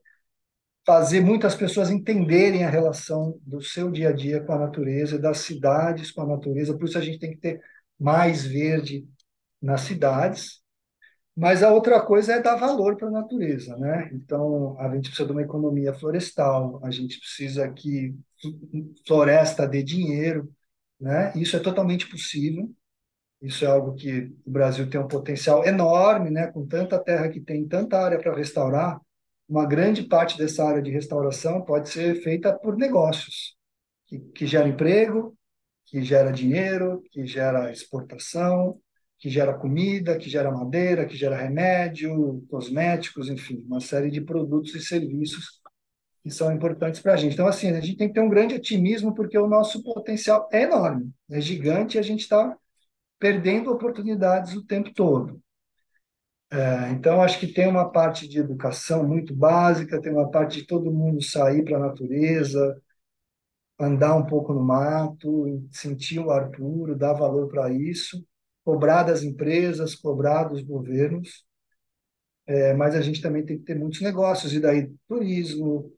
fazer 0.86 1.20
muitas 1.20 1.54
pessoas 1.54 1.90
entenderem 1.90 2.64
a 2.64 2.70
relação 2.70 3.38
do 3.44 3.60
seu 3.60 3.90
dia 3.90 4.10
a 4.10 4.12
dia 4.12 4.40
com 4.40 4.52
a 4.52 4.58
natureza, 4.58 5.18
das 5.18 5.38
cidades 5.38 6.12
com 6.12 6.22
a 6.22 6.26
natureza. 6.26 6.76
Por 6.76 6.86
isso, 6.88 6.98
a 6.98 7.00
gente 7.00 7.18
tem 7.18 7.32
que 7.32 7.38
ter 7.38 7.60
mais 7.98 8.44
verde 8.44 9.06
nas 9.60 9.82
cidades. 9.82 10.60
Mas 11.36 11.62
a 11.62 11.72
outra 11.72 12.00
coisa 12.00 12.34
é 12.34 12.42
dar 12.42 12.56
valor 12.56 12.96
para 12.96 13.08
a 13.08 13.10
natureza, 13.10 13.76
né? 13.76 14.10
Então, 14.12 14.78
a 14.80 14.94
gente 14.94 15.08
precisa 15.08 15.26
de 15.26 15.32
uma 15.32 15.42
economia 15.42 15.92
florestal, 15.92 16.80
a 16.82 16.90
gente 16.90 17.18
precisa 17.20 17.70
que 17.72 18.14
floresta 19.06 19.68
dê 19.68 19.82
dinheiro, 19.82 20.50
né? 21.00 21.32
Isso 21.36 21.56
é 21.56 21.60
totalmente 21.60 22.08
possível. 22.08 22.74
Isso 23.46 23.64
é 23.64 23.68
algo 23.68 23.94
que 23.94 24.32
o 24.44 24.50
Brasil 24.50 24.90
tem 24.90 25.00
um 25.00 25.06
potencial 25.06 25.64
enorme, 25.64 26.30
né? 26.30 26.48
Com 26.48 26.66
tanta 26.66 26.98
terra 26.98 27.28
que 27.28 27.40
tem, 27.40 27.66
tanta 27.66 27.96
área 27.96 28.18
para 28.18 28.34
restaurar, 28.34 29.00
uma 29.48 29.64
grande 29.64 30.02
parte 30.02 30.36
dessa 30.36 30.64
área 30.64 30.82
de 30.82 30.90
restauração 30.90 31.62
pode 31.62 31.88
ser 31.88 32.16
feita 32.22 32.52
por 32.52 32.76
negócios 32.76 33.56
que, 34.08 34.18
que 34.18 34.46
gera 34.48 34.68
emprego, 34.68 35.36
que 35.84 36.02
gera 36.02 36.32
dinheiro, 36.32 37.04
que 37.12 37.24
gera 37.24 37.70
exportação, 37.70 38.80
que 39.16 39.30
gera 39.30 39.54
comida, 39.54 40.18
que 40.18 40.28
gera 40.28 40.50
madeira, 40.50 41.06
que 41.06 41.16
gera 41.16 41.36
remédio, 41.36 42.44
cosméticos, 42.50 43.28
enfim, 43.28 43.64
uma 43.68 43.80
série 43.80 44.10
de 44.10 44.20
produtos 44.20 44.74
e 44.74 44.80
serviços 44.80 45.60
que 46.24 46.32
são 46.32 46.52
importantes 46.52 47.00
para 47.00 47.14
a 47.14 47.16
gente. 47.16 47.34
Então, 47.34 47.46
assim, 47.46 47.70
a 47.70 47.80
gente 47.80 47.96
tem 47.96 48.08
que 48.08 48.14
ter 48.14 48.20
um 48.20 48.28
grande 48.28 48.56
otimismo 48.56 49.14
porque 49.14 49.38
o 49.38 49.46
nosso 49.46 49.84
potencial 49.84 50.48
é 50.52 50.62
enorme, 50.62 51.12
é 51.30 51.40
gigante 51.40 51.96
e 51.96 52.00
a 52.00 52.02
gente 52.02 52.22
está 52.22 52.56
perdendo 53.18 53.70
oportunidades 53.70 54.54
o 54.54 54.64
tempo 54.64 54.92
todo. 54.92 55.40
É, 56.50 56.90
então, 56.90 57.20
acho 57.20 57.40
que 57.40 57.48
tem 57.52 57.66
uma 57.68 57.90
parte 57.90 58.28
de 58.28 58.38
educação 58.38 59.06
muito 59.06 59.34
básica, 59.34 60.00
tem 60.00 60.12
uma 60.12 60.30
parte 60.30 60.60
de 60.60 60.66
todo 60.66 60.92
mundo 60.92 61.22
sair 61.22 61.64
para 61.64 61.76
a 61.76 61.80
natureza, 61.80 62.80
andar 63.78 64.14
um 64.16 64.26
pouco 64.26 64.52
no 64.54 64.62
mato, 64.62 65.68
sentir 65.72 66.20
o 66.20 66.30
ar 66.30 66.50
puro, 66.50 66.96
dar 66.96 67.14
valor 67.14 67.48
para 67.48 67.70
isso, 67.72 68.24
cobrar 68.64 69.02
das 69.02 69.22
empresas, 69.22 69.94
cobrar 69.94 70.44
dos 70.44 70.62
governos, 70.62 71.44
é, 72.46 72.72
mas 72.74 72.94
a 72.94 73.00
gente 73.00 73.20
também 73.20 73.44
tem 73.44 73.58
que 73.58 73.64
ter 73.64 73.76
muitos 73.78 74.00
negócios, 74.00 74.52
e 74.52 74.60
daí 74.60 74.90
turismo, 75.08 75.92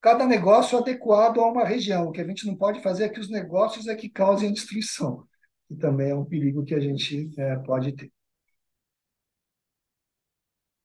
cada 0.00 0.26
negócio 0.26 0.78
adequado 0.78 1.40
a 1.40 1.46
uma 1.50 1.64
região. 1.64 2.08
O 2.08 2.12
que 2.12 2.20
a 2.20 2.26
gente 2.26 2.46
não 2.46 2.54
pode 2.56 2.82
fazer 2.82 3.04
é 3.04 3.08
que 3.08 3.20
os 3.20 3.30
negócios 3.30 3.86
é 3.86 3.94
que 3.96 4.10
causem 4.10 4.52
destruição 4.52 5.26
que 5.74 5.80
também 5.80 6.10
é 6.10 6.14
um 6.14 6.24
perigo 6.24 6.64
que 6.64 6.74
a 6.74 6.80
gente 6.80 7.30
é, 7.36 7.56
pode 7.56 7.92
ter. 7.92 8.10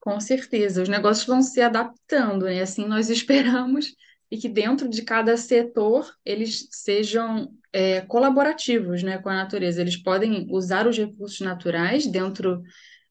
Com 0.00 0.18
certeza, 0.18 0.82
os 0.82 0.88
negócios 0.88 1.26
vão 1.26 1.42
se 1.42 1.60
adaptando, 1.60 2.46
né? 2.46 2.62
Assim 2.62 2.86
nós 2.86 3.08
esperamos 3.10 3.94
e 4.30 4.38
que 4.38 4.48
dentro 4.48 4.88
de 4.88 5.02
cada 5.02 5.36
setor 5.36 6.10
eles 6.24 6.68
sejam 6.70 7.52
é, 7.72 8.00
colaborativos, 8.02 9.02
né, 9.02 9.18
com 9.18 9.28
a 9.28 9.34
natureza. 9.34 9.80
Eles 9.80 9.96
podem 9.96 10.46
usar 10.50 10.86
os 10.86 10.96
recursos 10.96 11.40
naturais 11.40 12.06
dentro 12.06 12.62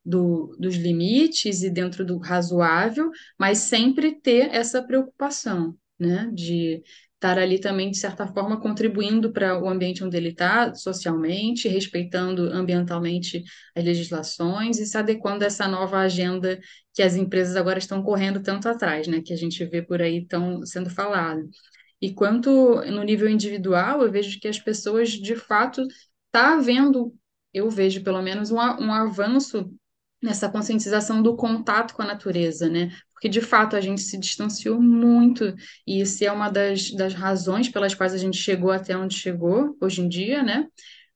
do, 0.04 0.56
dos 0.58 0.76
limites 0.76 1.62
e 1.62 1.70
dentro 1.70 2.06
do 2.06 2.18
razoável, 2.18 3.12
mas 3.38 3.60
sempre 3.60 4.20
ter 4.20 4.50
essa 4.54 4.82
preocupação, 4.82 5.76
né, 6.00 6.30
de 6.34 6.82
estar 7.20 7.38
ali 7.38 7.60
também, 7.60 7.92
de 7.92 7.98
certa 7.98 8.26
forma, 8.26 8.60
contribuindo 8.62 9.32
para 9.32 9.62
o 9.62 9.68
ambiente 9.68 10.04
onde 10.04 10.16
ele 10.16 10.30
está, 10.30 10.74
socialmente, 10.74 11.68
respeitando 11.68 12.44
ambientalmente 12.44 13.44
as 13.76 13.84
legislações 13.84 14.80
e 14.80 14.86
se 14.86 14.98
adequando 14.98 15.44
a 15.44 15.48
essa 15.48 15.68
nova 15.68 15.98
agenda 16.00 16.58
que 16.94 17.04
as 17.04 17.16
empresas 17.16 17.58
agora 17.58 17.78
estão 17.78 18.02
correndo 18.02 18.42
tanto 18.42 18.70
atrás, 18.70 19.06
né, 19.08 19.22
que 19.22 19.34
a 19.34 19.38
gente 19.38 19.64
vê 19.66 19.82
por 19.82 20.02
aí 20.02 20.26
tão 20.26 20.66
sendo 20.66 20.90
falado. 20.90 21.48
E 22.02 22.14
quanto 22.14 22.50
no 22.86 23.04
nível 23.04 23.30
individual, 23.30 24.02
eu 24.02 24.12
vejo 24.12 24.40
que 24.40 24.48
as 24.48 24.58
pessoas, 24.58 25.10
de 25.10 25.36
fato, 25.36 25.86
tá 26.32 26.54
havendo, 26.56 27.14
eu 27.54 27.70
vejo 27.70 28.02
pelo 28.02 28.22
menos 28.22 28.50
um, 28.52 28.58
um 28.58 28.94
avanço 28.94 29.70
nessa 30.22 30.50
conscientização 30.50 31.22
do 31.22 31.36
contato 31.36 31.94
com 31.94 32.02
a 32.02 32.06
natureza, 32.06 32.70
né? 32.70 32.92
Porque 33.20 33.28
de 33.28 33.42
fato 33.42 33.76
a 33.76 33.82
gente 33.82 34.02
se 34.02 34.18
distanciou 34.18 34.82
muito, 34.82 35.54
e 35.86 36.00
isso 36.00 36.24
é 36.24 36.32
uma 36.32 36.50
das, 36.50 36.90
das 36.92 37.14
razões 37.14 37.68
pelas 37.68 37.94
quais 37.94 38.14
a 38.14 38.18
gente 38.18 38.38
chegou 38.38 38.72
até 38.72 38.96
onde 38.98 39.14
chegou 39.16 39.76
hoje 39.82 40.02
em 40.02 40.08
dia, 40.08 40.42
né? 40.42 40.68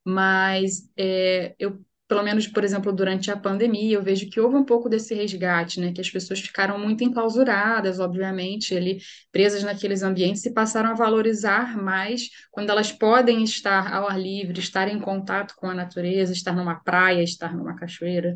Mas 0.03 0.91
é, 0.97 1.55
eu 1.57 1.79
pelo 2.05 2.21
menos, 2.21 2.45
por 2.45 2.63
exemplo, 2.63 2.91
durante 2.91 3.31
a 3.31 3.37
pandemia, 3.37 3.95
eu 3.95 4.03
vejo 4.03 4.29
que 4.29 4.39
houve 4.39 4.55
um 4.55 4.65
pouco 4.65 4.89
desse 4.89 5.15
resgate, 5.15 5.79
né? 5.79 5.93
Que 5.93 6.01
as 6.01 6.09
pessoas 6.09 6.39
ficaram 6.41 6.77
muito 6.77 7.03
enclausuradas, 7.03 7.99
obviamente, 7.99 8.75
ali, 8.75 8.99
presas 9.31 9.63
naqueles 9.63 10.03
ambientes 10.03 10.45
e 10.45 10.53
passaram 10.53 10.89
a 10.91 10.93
valorizar 10.93 11.75
mais 11.81 12.29
quando 12.51 12.69
elas 12.69 12.91
podem 12.91 13.43
estar 13.43 13.91
ao 13.91 14.07
ar 14.07 14.19
livre, 14.19 14.59
estar 14.59 14.87
em 14.89 14.99
contato 14.99 15.55
com 15.55 15.67
a 15.67 15.73
natureza, 15.73 16.33
estar 16.33 16.53
numa 16.53 16.75
praia, 16.75 17.23
estar 17.23 17.55
numa 17.55 17.75
cachoeira, 17.75 18.35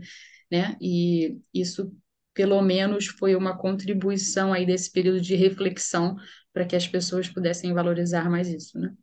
né? 0.49 0.75
E 0.81 1.37
isso, 1.53 1.91
pelo 2.37 2.61
menos, 2.61 3.07
foi 3.07 3.35
uma 3.35 3.57
contribuição 3.57 4.53
aí 4.53 4.63
desse 4.63 4.91
período 4.91 5.19
de 5.19 5.35
reflexão 5.35 6.15
para 6.53 6.65
que 6.65 6.75
as 6.75 6.87
pessoas 6.87 7.27
pudessem 7.27 7.73
valorizar 7.73 8.29
mais 8.29 8.47
isso, 8.47 8.77
né? 8.77 8.93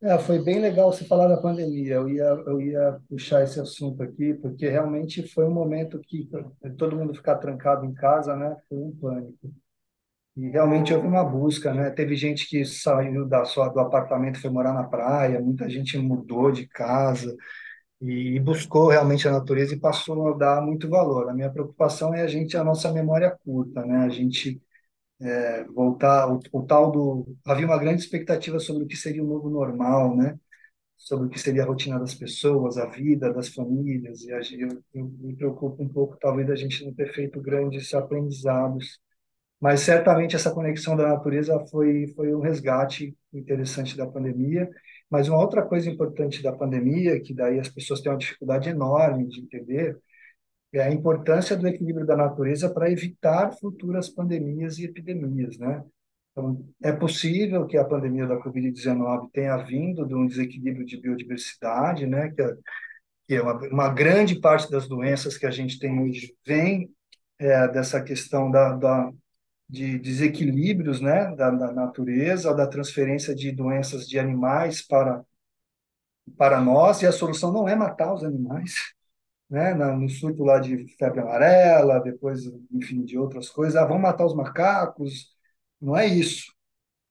É, 0.00 0.16
foi 0.18 0.38
bem 0.38 0.60
legal 0.60 0.92
você 0.92 1.04
falar 1.04 1.26
da 1.26 1.40
pandemia. 1.40 1.94
Eu 1.94 2.08
ia, 2.08 2.22
eu 2.22 2.60
ia 2.60 3.00
puxar 3.08 3.42
esse 3.42 3.58
assunto 3.58 4.04
aqui, 4.04 4.34
porque 4.34 4.68
realmente 4.68 5.26
foi 5.26 5.44
um 5.46 5.50
momento 5.52 5.98
que 5.98 6.28
todo 6.78 6.94
mundo 6.94 7.12
ficar 7.14 7.38
trancado 7.38 7.84
em 7.84 7.92
casa, 7.92 8.36
né? 8.36 8.56
Foi 8.68 8.78
um 8.78 8.94
pânico. 8.96 9.52
E 10.36 10.48
realmente 10.50 10.94
houve 10.94 11.08
uma 11.08 11.24
busca, 11.24 11.74
né? 11.74 11.90
Teve 11.90 12.14
gente 12.14 12.48
que 12.48 12.64
saiu 12.64 13.26
da 13.26 13.44
sua 13.44 13.68
do 13.68 13.80
apartamento, 13.80 14.40
foi 14.40 14.50
morar 14.50 14.74
na 14.74 14.84
praia, 14.84 15.40
muita 15.40 15.68
gente 15.68 15.98
mudou 15.98 16.52
de 16.52 16.68
casa 16.68 17.34
e 18.06 18.38
buscou 18.40 18.88
realmente 18.88 19.26
a 19.26 19.32
natureza 19.32 19.74
e 19.74 19.80
passou 19.80 20.28
a 20.28 20.36
dar 20.36 20.60
muito 20.60 20.88
valor. 20.90 21.28
A 21.28 21.34
minha 21.34 21.50
preocupação 21.50 22.14
é 22.14 22.22
a 22.22 22.26
gente, 22.26 22.56
a 22.56 22.62
nossa 22.64 22.92
memória 22.92 23.30
curta, 23.44 23.84
né? 23.86 23.98
A 24.04 24.10
gente 24.10 24.60
é, 25.20 25.64
voltar 25.64 26.30
o, 26.30 26.40
o, 26.52 26.62
tal 26.66 26.92
do 26.92 27.36
havia 27.46 27.66
uma 27.66 27.78
grande 27.78 28.02
expectativa 28.02 28.58
sobre 28.58 28.84
o 28.84 28.86
que 28.86 28.96
seria 28.96 29.24
o 29.24 29.26
novo 29.26 29.48
normal, 29.50 30.16
né? 30.16 30.38
Sobre 30.96 31.26
o 31.26 31.30
que 31.30 31.40
seria 31.40 31.64
a 31.64 31.66
rotina 31.66 31.98
das 31.98 32.14
pessoas, 32.14 32.78
a 32.78 32.86
vida 32.86 33.32
das 33.32 33.48
famílias 33.48 34.22
e 34.24 34.32
a, 34.32 34.40
eu, 34.58 34.82
eu 34.94 35.06
me 35.20 35.36
preocupo 35.36 35.82
um 35.82 35.88
pouco 35.88 36.18
talvez 36.20 36.50
a 36.50 36.56
gente 36.56 36.84
não 36.84 36.94
ter 36.94 37.12
feito 37.14 37.40
grandes 37.40 37.94
aprendizados, 37.94 39.00
mas 39.60 39.80
certamente 39.80 40.36
essa 40.36 40.52
conexão 40.52 40.96
da 40.96 41.08
natureza 41.08 41.58
foi 41.70 42.08
foi 42.16 42.34
um 42.34 42.40
resgate 42.40 43.16
interessante 43.32 43.96
da 43.96 44.06
pandemia. 44.06 44.68
Mas 45.14 45.28
uma 45.28 45.38
outra 45.38 45.62
coisa 45.62 45.88
importante 45.88 46.42
da 46.42 46.52
pandemia, 46.52 47.20
que 47.20 47.32
daí 47.32 47.60
as 47.60 47.68
pessoas 47.68 48.00
têm 48.00 48.10
uma 48.10 48.18
dificuldade 48.18 48.68
enorme 48.68 49.28
de 49.28 49.42
entender, 49.42 49.96
é 50.72 50.82
a 50.82 50.92
importância 50.92 51.56
do 51.56 51.68
equilíbrio 51.68 52.04
da 52.04 52.16
natureza 52.16 52.68
para 52.68 52.90
evitar 52.90 53.52
futuras 53.52 54.08
pandemias 54.08 54.76
e 54.76 54.84
epidemias, 54.86 55.56
né? 55.56 55.84
Então, 56.32 56.68
é 56.82 56.90
possível 56.90 57.64
que 57.64 57.76
a 57.78 57.84
pandemia 57.84 58.26
da 58.26 58.42
Covid-19 58.42 59.30
tenha 59.32 59.56
vindo 59.58 60.04
de 60.04 60.16
um 60.16 60.26
desequilíbrio 60.26 60.84
de 60.84 61.00
biodiversidade, 61.00 62.08
né? 62.08 62.32
Que 62.32 62.42
é, 62.42 62.56
que 63.28 63.34
é 63.36 63.40
uma, 63.40 63.56
uma, 63.68 63.88
grande 63.90 64.40
parte 64.40 64.68
das 64.68 64.88
doenças 64.88 65.38
que 65.38 65.46
a 65.46 65.50
gente 65.52 65.78
tem 65.78 65.96
hoje 66.02 66.34
vem 66.44 66.90
é, 67.38 67.68
dessa 67.68 68.02
questão 68.02 68.50
da, 68.50 68.72
da, 68.72 69.12
de 69.68 69.98
desequilíbrios, 69.98 71.00
né? 71.00 71.34
Da, 71.34 71.50
da 71.50 71.72
natureza, 71.72 72.54
da 72.54 72.66
transferência 72.66 73.34
de 73.34 73.50
doenças 73.52 74.06
de 74.08 74.18
animais 74.18 74.82
para 74.82 75.24
para 76.36 76.60
nós, 76.60 77.02
e 77.02 77.06
a 77.06 77.12
solução 77.12 77.52
não 77.52 77.68
é 77.68 77.76
matar 77.76 78.14
os 78.14 78.24
animais, 78.24 78.94
né, 79.48 79.74
no 79.74 80.08
surto 80.08 80.42
lá 80.42 80.58
de 80.58 80.86
febre 80.96 81.20
amarela, 81.20 82.00
depois, 82.00 82.40
enfim, 82.72 83.04
de 83.04 83.18
outras 83.18 83.48
coisas. 83.48 83.76
Ah, 83.76 83.84
vamos 83.84 84.02
matar 84.02 84.24
os 84.24 84.34
macacos. 84.34 85.28
Não 85.80 85.96
é 85.96 86.06
isso. 86.06 86.52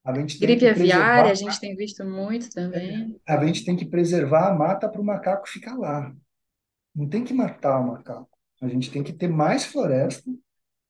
A 0.04 0.14
gente 0.14 0.38
tem 0.38 0.48
Gripe 0.48 0.68
aviária, 0.68 1.32
a 1.32 1.36
gente 1.36 1.60
tem 1.60 1.76
visto 1.76 2.04
muito 2.04 2.50
também. 2.50 3.18
É, 3.26 3.34
a 3.34 3.46
gente 3.46 3.64
tem 3.64 3.76
que 3.76 3.86
preservar 3.86 4.50
a 4.50 4.54
mata 4.54 4.90
para 4.90 5.00
o 5.00 5.06
macaco 5.06 5.48
ficar 5.48 5.78
lá. 5.78 6.14
Não 6.94 7.08
tem 7.08 7.24
que 7.24 7.34
matar 7.34 7.80
o 7.80 7.88
macaco. 7.88 8.30
A 8.62 8.68
gente 8.68 8.92
tem 8.92 9.04
que 9.04 9.14
ter 9.14 9.28
mais 9.28 9.64
floresta, 9.64 10.30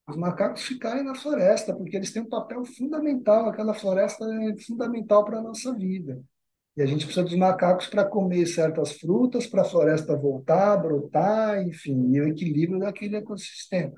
os 0.07 0.17
macacos 0.17 0.63
ficarem 0.63 1.03
na 1.03 1.15
floresta, 1.15 1.75
porque 1.75 1.95
eles 1.95 2.11
têm 2.11 2.23
um 2.23 2.29
papel 2.29 2.65
fundamental. 2.65 3.47
Aquela 3.47 3.73
floresta 3.73 4.25
é 4.25 4.57
fundamental 4.61 5.23
para 5.23 5.39
a 5.39 5.41
nossa 5.41 5.73
vida. 5.73 6.21
E 6.75 6.81
a 6.81 6.85
gente 6.85 7.05
precisa 7.05 7.25
dos 7.25 7.35
macacos 7.35 7.87
para 7.87 8.03
comer 8.03 8.45
certas 8.47 8.93
frutas, 8.93 9.45
para 9.45 9.61
a 9.61 9.65
floresta 9.65 10.15
voltar, 10.17 10.75
brotar, 10.77 11.61
enfim, 11.61 12.11
e 12.13 12.19
o 12.19 12.27
equilíbrio 12.27 12.79
daquele 12.79 13.15
ecossistema. 13.15 13.93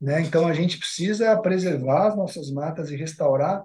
Né? 0.00 0.22
Então, 0.22 0.46
a 0.46 0.52
gente 0.54 0.78
precisa 0.78 1.36
preservar 1.40 2.08
as 2.08 2.16
nossas 2.16 2.50
matas 2.50 2.90
e 2.90 2.96
restaurar 2.96 3.62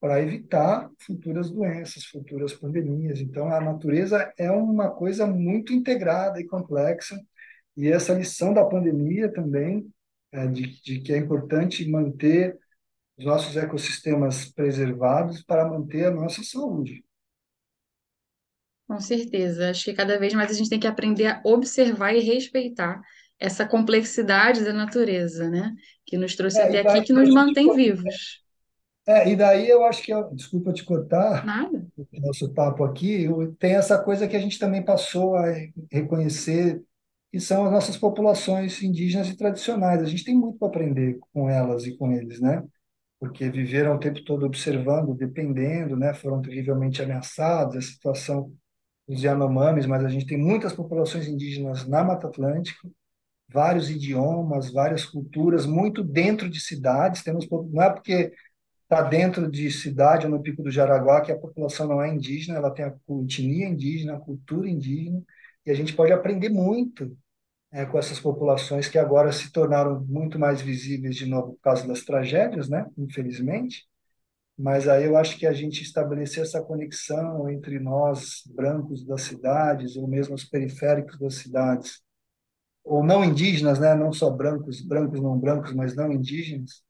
para 0.00 0.22
evitar 0.22 0.90
futuras 0.98 1.50
doenças, 1.50 2.04
futuras 2.04 2.52
pandemias. 2.54 3.20
Então, 3.20 3.48
a 3.48 3.60
natureza 3.60 4.32
é 4.38 4.50
uma 4.50 4.90
coisa 4.90 5.26
muito 5.26 5.72
integrada 5.72 6.40
e 6.40 6.46
complexa, 6.46 7.18
e 7.76 7.88
essa 7.88 8.14
lição 8.14 8.54
da 8.54 8.64
pandemia 8.64 9.30
também, 9.30 9.86
é, 10.32 10.46
de, 10.46 10.80
de 10.82 11.00
que 11.00 11.12
é 11.12 11.18
importante 11.18 11.88
manter 11.90 12.58
os 13.18 13.24
nossos 13.26 13.56
ecossistemas 13.56 14.46
preservados 14.52 15.42
para 15.44 15.68
manter 15.68 16.06
a 16.06 16.12
nossa 16.12 16.42
saúde. 16.44 17.04
Com 18.86 19.00
certeza. 19.00 19.70
Acho 19.70 19.84
que 19.84 19.94
cada 19.94 20.18
vez 20.18 20.32
mais 20.34 20.50
a 20.50 20.54
gente 20.54 20.70
tem 20.70 20.80
que 20.80 20.86
aprender 20.86 21.26
a 21.26 21.40
observar 21.44 22.14
e 22.14 22.20
respeitar 22.20 23.00
essa 23.38 23.66
complexidade 23.66 24.64
da 24.64 24.72
natureza, 24.72 25.48
né? 25.50 25.72
Que 26.06 26.16
nos 26.16 26.34
trouxe 26.36 26.62
É, 26.62 26.62
até 26.62 26.80
aqui, 26.80 27.02
que 27.02 27.12
nos 27.12 27.30
mantém 27.30 27.74
vivos. 27.74 28.44
é, 29.06 29.28
e 29.30 29.36
daí 29.36 29.68
eu 29.68 29.84
acho 29.84 30.02
que, 30.02 30.12
eu- 30.12 30.30
desculpa 30.34 30.72
te 30.72 30.84
cortar, 30.84 31.52
Nada. 31.52 31.86
o 31.96 32.06
nosso 32.20 32.52
papo 32.52 32.84
aqui, 32.84 33.26
tem 33.58 33.74
essa 33.74 34.02
coisa 34.02 34.26
que 34.28 34.36
a 34.36 34.40
gente 34.40 34.58
também 34.58 34.84
passou 34.84 35.36
a 35.36 35.44
reconhecer, 35.90 36.82
que 37.32 37.40
são 37.40 37.66
as 37.66 37.72
nossas 37.72 37.96
populações 37.96 38.82
indígenas 38.82 39.28
e 39.28 39.36
tradicionais. 39.36 40.02
A 40.02 40.06
gente 40.06 40.24
tem 40.24 40.34
muito 40.34 40.58
para 40.58 40.68
aprender 40.68 41.18
com 41.32 41.48
elas 41.50 41.86
e 41.86 41.96
com 41.96 42.12
eles, 42.12 42.40
né? 42.40 42.62
Porque 43.20 43.48
viveram 43.50 43.96
o 43.96 43.98
tempo 43.98 44.22
todo 44.24 44.46
observando, 44.46 45.14
dependendo, 45.14 45.96
né? 45.96 46.14
Foram 46.14 46.40
terrivelmente 46.42 47.02
ameaçados, 47.02 47.76
a 47.76 47.80
situação 47.82 48.52
os 49.06 49.22
Yanomamis, 49.22 49.86
mas 49.86 50.04
a 50.04 50.08
gente 50.08 50.26
tem 50.26 50.38
muitas 50.38 50.72
populações 50.72 51.28
indígenas 51.28 51.86
na 51.86 52.02
Mata 52.02 52.26
Atlântica, 52.26 52.88
vários 53.48 53.88
idiomas, 53.90 54.72
várias 54.72 55.04
culturas, 55.04 55.66
muito 55.66 56.02
dentro 56.02 56.48
de 56.50 56.60
cidades. 56.60 57.22
Temos, 57.22 57.48
não 57.48 57.82
é 57.82 57.90
porque 57.92 58.32
está 58.82 59.02
dentro 59.02 59.50
de 59.50 59.70
cidade 59.70 60.26
ou 60.26 60.32
no 60.32 60.42
Pico 60.42 60.62
do 60.62 60.70
Jaraguá 60.70 61.20
que 61.20 61.32
a 61.32 61.38
população 61.38 61.88
não 61.88 62.02
é 62.02 62.08
indígena, 62.12 62.58
ela 62.58 62.70
tem 62.70 62.84
a 62.84 62.94
etnia 63.22 63.68
indígena, 63.68 64.16
a 64.16 64.20
cultura 64.20 64.68
indígena, 64.68 65.22
e 65.66 65.70
a 65.70 65.74
gente 65.74 65.94
pode 65.94 66.12
aprender 66.12 66.48
muito 66.48 67.16
é, 67.72 67.84
com 67.84 67.98
essas 67.98 68.20
populações 68.20 68.88
que 68.88 68.98
agora 68.98 69.32
se 69.32 69.52
tornaram 69.52 70.00
muito 70.04 70.38
mais 70.38 70.62
visíveis 70.62 71.16
de 71.16 71.26
novo 71.26 71.54
por 71.54 71.60
causa 71.60 71.86
das 71.86 72.04
tragédias, 72.04 72.68
né? 72.68 72.86
Infelizmente 72.96 73.86
mas 74.58 74.88
aí 74.88 75.04
eu 75.04 75.16
acho 75.16 75.38
que 75.38 75.46
a 75.46 75.52
gente 75.52 75.82
estabelecer 75.82 76.42
essa 76.42 76.62
conexão 76.62 77.48
entre 77.50 77.78
nós, 77.78 78.42
brancos 78.46 79.04
das 79.04 79.22
cidades, 79.22 79.96
ou 79.96 80.08
mesmo 80.08 80.34
os 80.34 80.44
periféricos 80.44 81.18
das 81.18 81.34
cidades, 81.36 82.02
ou 82.84 83.04
não 83.04 83.24
indígenas, 83.24 83.78
né? 83.78 83.94
não 83.94 84.12
só 84.12 84.30
brancos, 84.30 84.80
brancos 84.80 85.20
não 85.20 85.38
brancos, 85.38 85.72
mas 85.74 85.94
não 85.96 86.12
indígenas, 86.12 86.82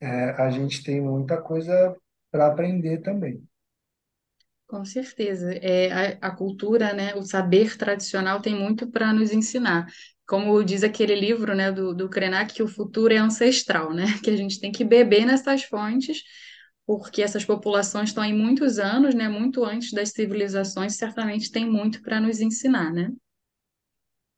é, 0.00 0.30
a 0.30 0.50
gente 0.50 0.82
tem 0.82 1.00
muita 1.00 1.40
coisa 1.40 1.96
para 2.30 2.48
aprender 2.48 2.98
também. 3.02 3.46
Com 4.72 4.86
certeza. 4.86 5.52
É, 5.56 5.92
a, 5.92 6.28
a 6.28 6.30
cultura, 6.34 6.94
né, 6.94 7.14
o 7.14 7.22
saber 7.22 7.76
tradicional 7.76 8.40
tem 8.40 8.54
muito 8.54 8.90
para 8.90 9.12
nos 9.12 9.30
ensinar. 9.30 9.86
Como 10.26 10.64
diz 10.64 10.82
aquele 10.82 11.14
livro, 11.14 11.54
né, 11.54 11.70
do, 11.70 11.94
do 11.94 12.08
Krenak, 12.08 12.54
que 12.54 12.62
o 12.62 12.68
futuro 12.68 13.12
é 13.12 13.18
ancestral, 13.18 13.92
né? 13.92 14.06
Que 14.24 14.30
a 14.30 14.36
gente 14.36 14.58
tem 14.58 14.72
que 14.72 14.82
beber 14.82 15.26
nessas 15.26 15.62
fontes, 15.64 16.22
porque 16.86 17.20
essas 17.22 17.44
populações 17.44 18.08
estão 18.08 18.22
aí 18.22 18.32
muitos 18.32 18.78
anos, 18.78 19.14
né, 19.14 19.28
muito 19.28 19.62
antes 19.62 19.92
das 19.92 20.08
civilizações, 20.08 20.96
certamente 20.96 21.52
tem 21.52 21.66
muito 21.70 22.00
para 22.00 22.18
nos 22.18 22.40
ensinar, 22.40 22.90
né? 22.90 23.10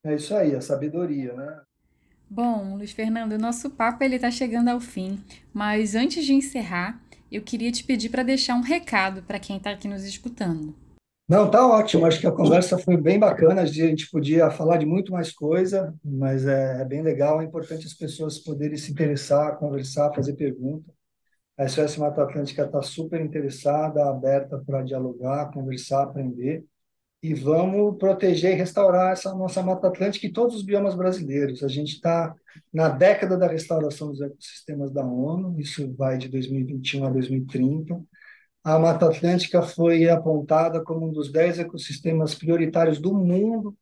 É 0.03 0.15
isso 0.15 0.35
aí, 0.35 0.55
a 0.55 0.61
sabedoria, 0.63 1.35
né? 1.35 1.63
Bom, 2.29 2.77
Luiz 2.77 2.91
Fernando, 2.91 3.33
o 3.33 3.39
nosso 3.39 3.71
papo 3.71 4.03
ele 4.03 4.17
está 4.17 4.31
chegando 4.31 4.69
ao 4.69 4.81
fim, 4.81 5.23
mas 5.53 5.95
antes 5.95 6.25
de 6.25 6.33
encerrar, 6.35 7.01
eu 7.35 7.43
queria 7.43 7.73
te 7.73 7.83
pedir 7.83 8.09
para 8.11 8.23
deixar 8.23 8.55
um 8.55 8.63
recado 8.63 9.23
para 9.23 9.41
quem 9.41 9.57
está 9.57 9.71
aqui 9.71 9.89
nos 9.89 10.05
escutando. 10.05 10.75
Não, 11.29 11.51
tá 11.51 11.67
ótimo. 11.67 12.07
Acho 12.07 12.21
que 12.21 12.27
a 12.27 12.33
conversa 12.33 12.79
foi 12.79 12.97
bem 12.97 13.19
bacana. 13.19 13.63
A 13.63 13.67
gente 13.67 14.11
podia 14.11 14.51
falar 14.51 14.77
de 14.77 14.87
muito 14.87 15.11
mais 15.11 15.33
coisa, 15.33 15.95
mas 16.05 16.47
é, 16.47 16.83
é 16.83 16.85
bem 16.85 17.03
legal. 17.03 17.41
É 17.41 17.45
importante 17.45 17.87
as 17.87 17.95
pessoas 17.95 18.39
poderem 18.39 18.77
se 18.77 18.93
interessar, 18.93 19.57
conversar, 19.59 20.13
fazer 20.15 20.35
pergunta. 20.35 20.93
A 21.57 21.67
SOS 21.67 21.97
Mata 21.97 22.23
Atlântica 22.23 22.65
está 22.65 22.83
super 22.83 23.21
interessada, 23.21 24.09
aberta 24.09 24.63
para 24.67 24.83
dialogar, 24.83 25.51
conversar, 25.53 26.03
aprender. 26.03 26.65
E 27.25 27.33
vamos 27.33 27.97
proteger 27.97 28.53
e 28.53 28.55
restaurar 28.55 29.13
essa 29.13 29.35
nossa 29.35 29.63
Mata 29.63 29.89
Atlântica 29.89 30.27
e 30.27 30.33
todos 30.33 30.57
os 30.57 30.63
biomas 30.63 30.95
brasileiros. 30.95 31.65
A 31.65 31.69
gente 31.69 31.95
está 31.95 32.35
na 32.71 32.91
década 32.91 33.35
da 33.39 33.47
restauração 33.47 34.09
dos 34.11 34.21
ecossistemas 34.21 34.93
da 34.93 35.03
ONU, 35.03 35.59
isso 35.59 35.91
vai 35.95 36.19
de 36.19 36.29
2021 36.29 37.07
a 37.07 37.09
2030. 37.09 37.99
A 38.63 38.79
Mata 38.79 39.07
Atlântica 39.09 39.63
foi 39.63 40.07
apontada 40.07 40.85
como 40.85 41.09
um 41.09 41.13
dos 41.13 41.33
dez 41.33 41.59
ecossistemas 41.59 42.35
prioritários 42.35 43.01
do 43.01 43.15
mundo 43.15 43.75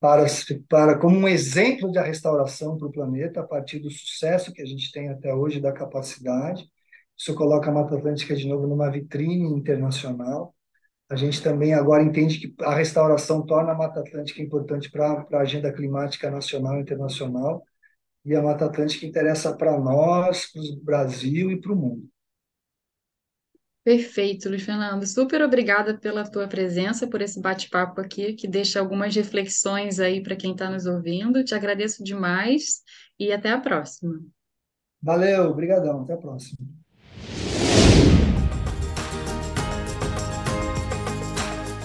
para, 0.00 0.26
para 0.68 0.98
como 0.98 1.16
um 1.16 1.28
exemplo 1.28 1.92
de 1.92 2.00
restauração 2.00 2.76
para 2.76 2.88
o 2.88 2.92
planeta, 2.92 3.38
a 3.38 3.46
partir 3.46 3.78
do 3.78 3.88
sucesso 3.88 4.52
que 4.52 4.62
a 4.62 4.66
gente 4.66 4.90
tem 4.90 5.10
até 5.10 5.32
hoje 5.32 5.60
da 5.60 5.70
capacidade. 5.70 6.68
Isso 7.16 7.36
coloca 7.36 7.70
a 7.70 7.72
Mata 7.72 7.94
Atlântica 7.96 8.34
de 8.34 8.48
novo 8.48 8.66
numa 8.66 8.90
vitrine 8.90 9.46
internacional. 9.46 10.53
A 11.08 11.16
gente 11.16 11.42
também 11.42 11.74
agora 11.74 12.02
entende 12.02 12.38
que 12.38 12.54
a 12.64 12.74
restauração 12.74 13.44
torna 13.44 13.72
a 13.72 13.74
Mata 13.74 14.00
Atlântica 14.00 14.42
importante 14.42 14.90
para 14.90 15.26
a 15.32 15.38
agenda 15.38 15.72
climática 15.72 16.30
nacional 16.30 16.78
e 16.78 16.80
internacional, 16.80 17.62
e 18.24 18.34
a 18.34 18.42
Mata 18.42 18.64
Atlântica 18.64 19.04
interessa 19.04 19.54
para 19.54 19.78
nós, 19.78 20.50
para 20.50 20.62
o 20.62 20.80
Brasil 20.82 21.50
e 21.50 21.60
para 21.60 21.72
o 21.72 21.76
mundo. 21.76 22.08
Perfeito, 23.84 24.48
Luiz 24.48 24.62
Fernando. 24.62 25.06
Super 25.06 25.42
obrigada 25.42 25.98
pela 25.98 26.24
tua 26.24 26.48
presença, 26.48 27.06
por 27.06 27.20
esse 27.20 27.38
bate-papo 27.38 28.00
aqui, 28.00 28.32
que 28.32 28.48
deixa 28.48 28.80
algumas 28.80 29.14
reflexões 29.14 30.00
aí 30.00 30.22
para 30.22 30.36
quem 30.36 30.52
está 30.52 30.70
nos 30.70 30.86
ouvindo. 30.86 31.44
Te 31.44 31.54
agradeço 31.54 32.02
demais 32.02 32.82
e 33.18 33.30
até 33.30 33.50
a 33.50 33.60
próxima. 33.60 34.18
Valeu, 35.02 35.50
obrigadão, 35.50 36.00
até 36.00 36.14
a 36.14 36.16
próxima. 36.16 36.66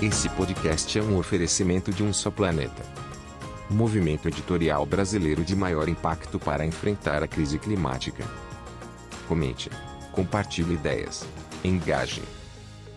Esse 0.02 0.30
podcast 0.30 0.98
é 0.98 1.04
um 1.04 1.18
oferecimento 1.18 1.92
de 1.92 2.02
um 2.04 2.14
só 2.14 2.32
planeta. 2.32 2.84
Movimento 3.70 4.30
editorial 4.30 4.86
brasileiro 4.86 5.44
de 5.44 5.58
maior 5.58 5.90
impacto 5.90 6.40
para 6.40 6.66
enfrentar 6.66 7.22
a 7.22 7.28
crise 7.28 7.60
climática. 7.60 8.24
Comente, 9.28 9.70
compartilhe 10.14 10.76
ideias, 10.76 11.26
engaje. 11.66 12.24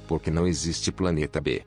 Porque 0.07 0.31
não 0.31 0.47
existe 0.47 0.93
planeta 0.93 1.41
B. 1.41 1.65